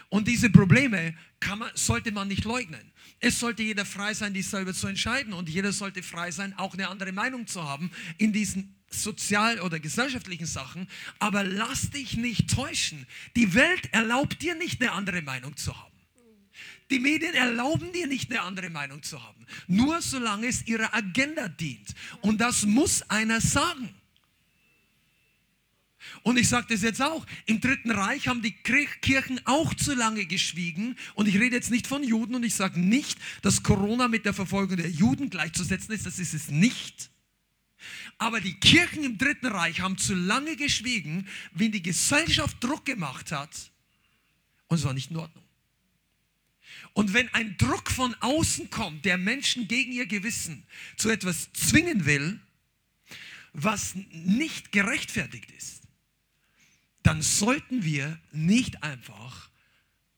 [0.10, 1.16] Und diese Probleme
[1.50, 2.93] man, sollte man nicht leugnen.
[3.24, 5.32] Es sollte jeder frei sein, dies selber zu entscheiden.
[5.32, 9.80] Und jeder sollte frei sein, auch eine andere Meinung zu haben in diesen sozial- oder
[9.80, 10.90] gesellschaftlichen Sachen.
[11.20, 13.08] Aber lass dich nicht täuschen.
[13.38, 15.94] Die Welt erlaubt dir nicht eine andere Meinung zu haben.
[16.92, 19.48] Die Medien erlauben dir nicht eine andere Meinung zu haben.
[19.68, 21.96] Nur solange es ihrer Agenda dient.
[22.20, 23.96] Und das muss einer sagen.
[26.24, 30.26] Und ich sage das jetzt auch, im Dritten Reich haben die Kirchen auch zu lange
[30.26, 30.96] geschwiegen.
[31.16, 34.34] Und ich rede jetzt nicht von Juden und ich sage nicht, dass Corona mit der
[34.34, 36.06] Verfolgung der Juden gleichzusetzen ist.
[36.06, 37.12] Das ist es nicht.
[38.18, 43.34] Aber die Kirchen im Dritten Reich haben zu lange geschwiegen, wenn die Gesellschaft Druck gemacht
[43.34, 43.72] hat.
[44.68, 45.44] Und es war nicht in Ordnung.
[46.94, 50.64] Und wenn ein Druck von außen kommt, der Menschen gegen ihr Gewissen
[50.96, 52.40] zu etwas zwingen will,
[53.52, 55.83] was nicht gerechtfertigt ist,
[57.04, 59.50] dann sollten wir nicht einfach,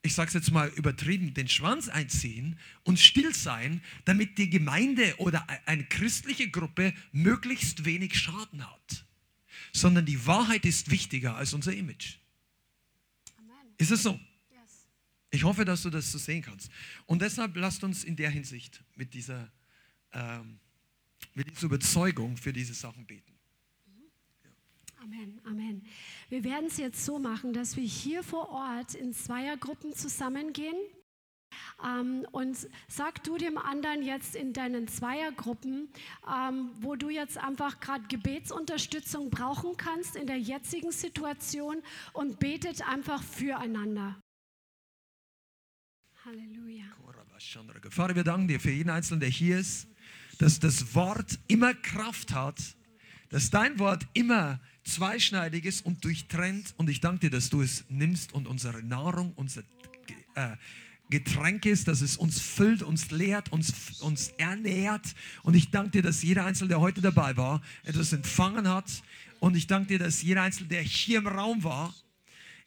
[0.03, 5.15] ich sage es jetzt mal übertrieben, den Schwanz einziehen und still sein, damit die Gemeinde
[5.17, 9.05] oder eine christliche Gruppe möglichst wenig Schaden hat.
[9.73, 12.17] Sondern die Wahrheit ist wichtiger als unser Image.
[13.38, 13.73] Amen.
[13.77, 14.19] Ist es so?
[15.31, 16.71] Ich hoffe, dass du das so sehen kannst.
[17.07, 19.51] Und deshalb lasst uns in der Hinsicht mit dieser,
[20.13, 20.59] ähm,
[21.33, 23.34] mit dieser Überzeugung für diese Sachen beten.
[25.06, 25.86] Amen, Amen.
[26.30, 30.76] Wir werden es jetzt so machen, dass wir hier vor Ort in Zweiergruppen zusammengehen.
[31.86, 35.89] Ähm, und sag du dem anderen jetzt in deinen Zweiergruppen,
[36.28, 41.84] ähm, wo du jetzt einfach gerade Gebetsunterstützung brauchen kannst in der jetzigen Situation
[42.14, 44.20] und betet einfach füreinander.
[46.24, 46.86] Halleluja.
[47.91, 49.88] Vater, wir danken dir für jeden Einzelnen, der hier ist,
[50.39, 52.76] dass das Wort immer Kraft hat,
[53.30, 56.73] dass dein Wort immer zweischneidig ist und durchtrennt.
[56.78, 59.61] Und ich danke dir, dass du es nimmst und unsere Nahrung, unser
[60.36, 60.55] äh,
[61.09, 65.13] Getränk ist, dass es uns füllt, uns lehrt, uns, uns ernährt.
[65.43, 69.03] Und ich danke dir, dass jeder Einzelne, der heute dabei war, etwas empfangen hat.
[69.39, 71.93] Und ich danke dir, dass jeder Einzelne, der hier im Raum war,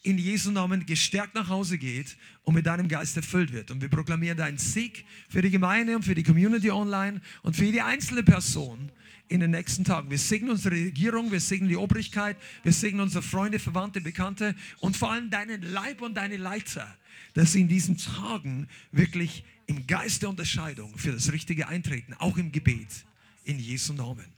[0.02, 3.72] in Jesu Namen gestärkt nach Hause geht und mit deinem Geist erfüllt wird.
[3.72, 7.64] Und wir proklamieren deinen Sieg für die Gemeinde und für die Community online und für
[7.64, 8.92] jede einzelne Person
[9.29, 10.11] in den nächsten Tagen.
[10.11, 14.97] Wir segnen unsere Regierung, wir segnen die Obrigkeit, wir segnen unsere Freunde, Verwandte, Bekannte und
[14.97, 16.97] vor allem deinen Leib und deine Leiter,
[17.35, 22.39] dass sie in diesen Tagen wirklich im Geist der Unterscheidung für das richtige Eintreten, auch
[22.39, 23.05] im Gebet,
[23.45, 24.38] in Jesu Namen.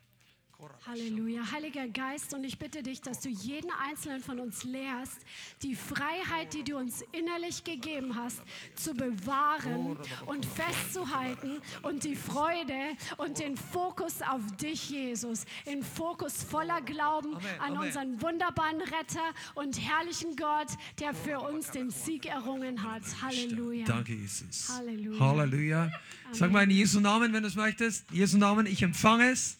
[0.90, 1.52] Halleluja.
[1.52, 5.18] Heiliger Geist, und ich bitte dich, dass du jeden einzelnen von uns lehrst,
[5.62, 8.42] die Freiheit, die du uns innerlich gegeben hast,
[8.74, 16.42] zu bewahren und festzuhalten und die Freude und den Fokus auf dich, Jesus, den Fokus
[16.42, 20.68] voller Glauben an unseren wunderbaren Retter und herrlichen Gott,
[20.98, 23.02] der für uns den Sieg errungen hat.
[23.22, 23.84] Halleluja.
[23.84, 24.68] Danke, Jesus.
[24.68, 25.20] Halleluja.
[25.20, 25.92] Halleluja.
[26.32, 28.10] Sag mal in Jesu Namen, wenn du es möchtest.
[28.10, 29.59] In Jesu Namen, ich empfange es.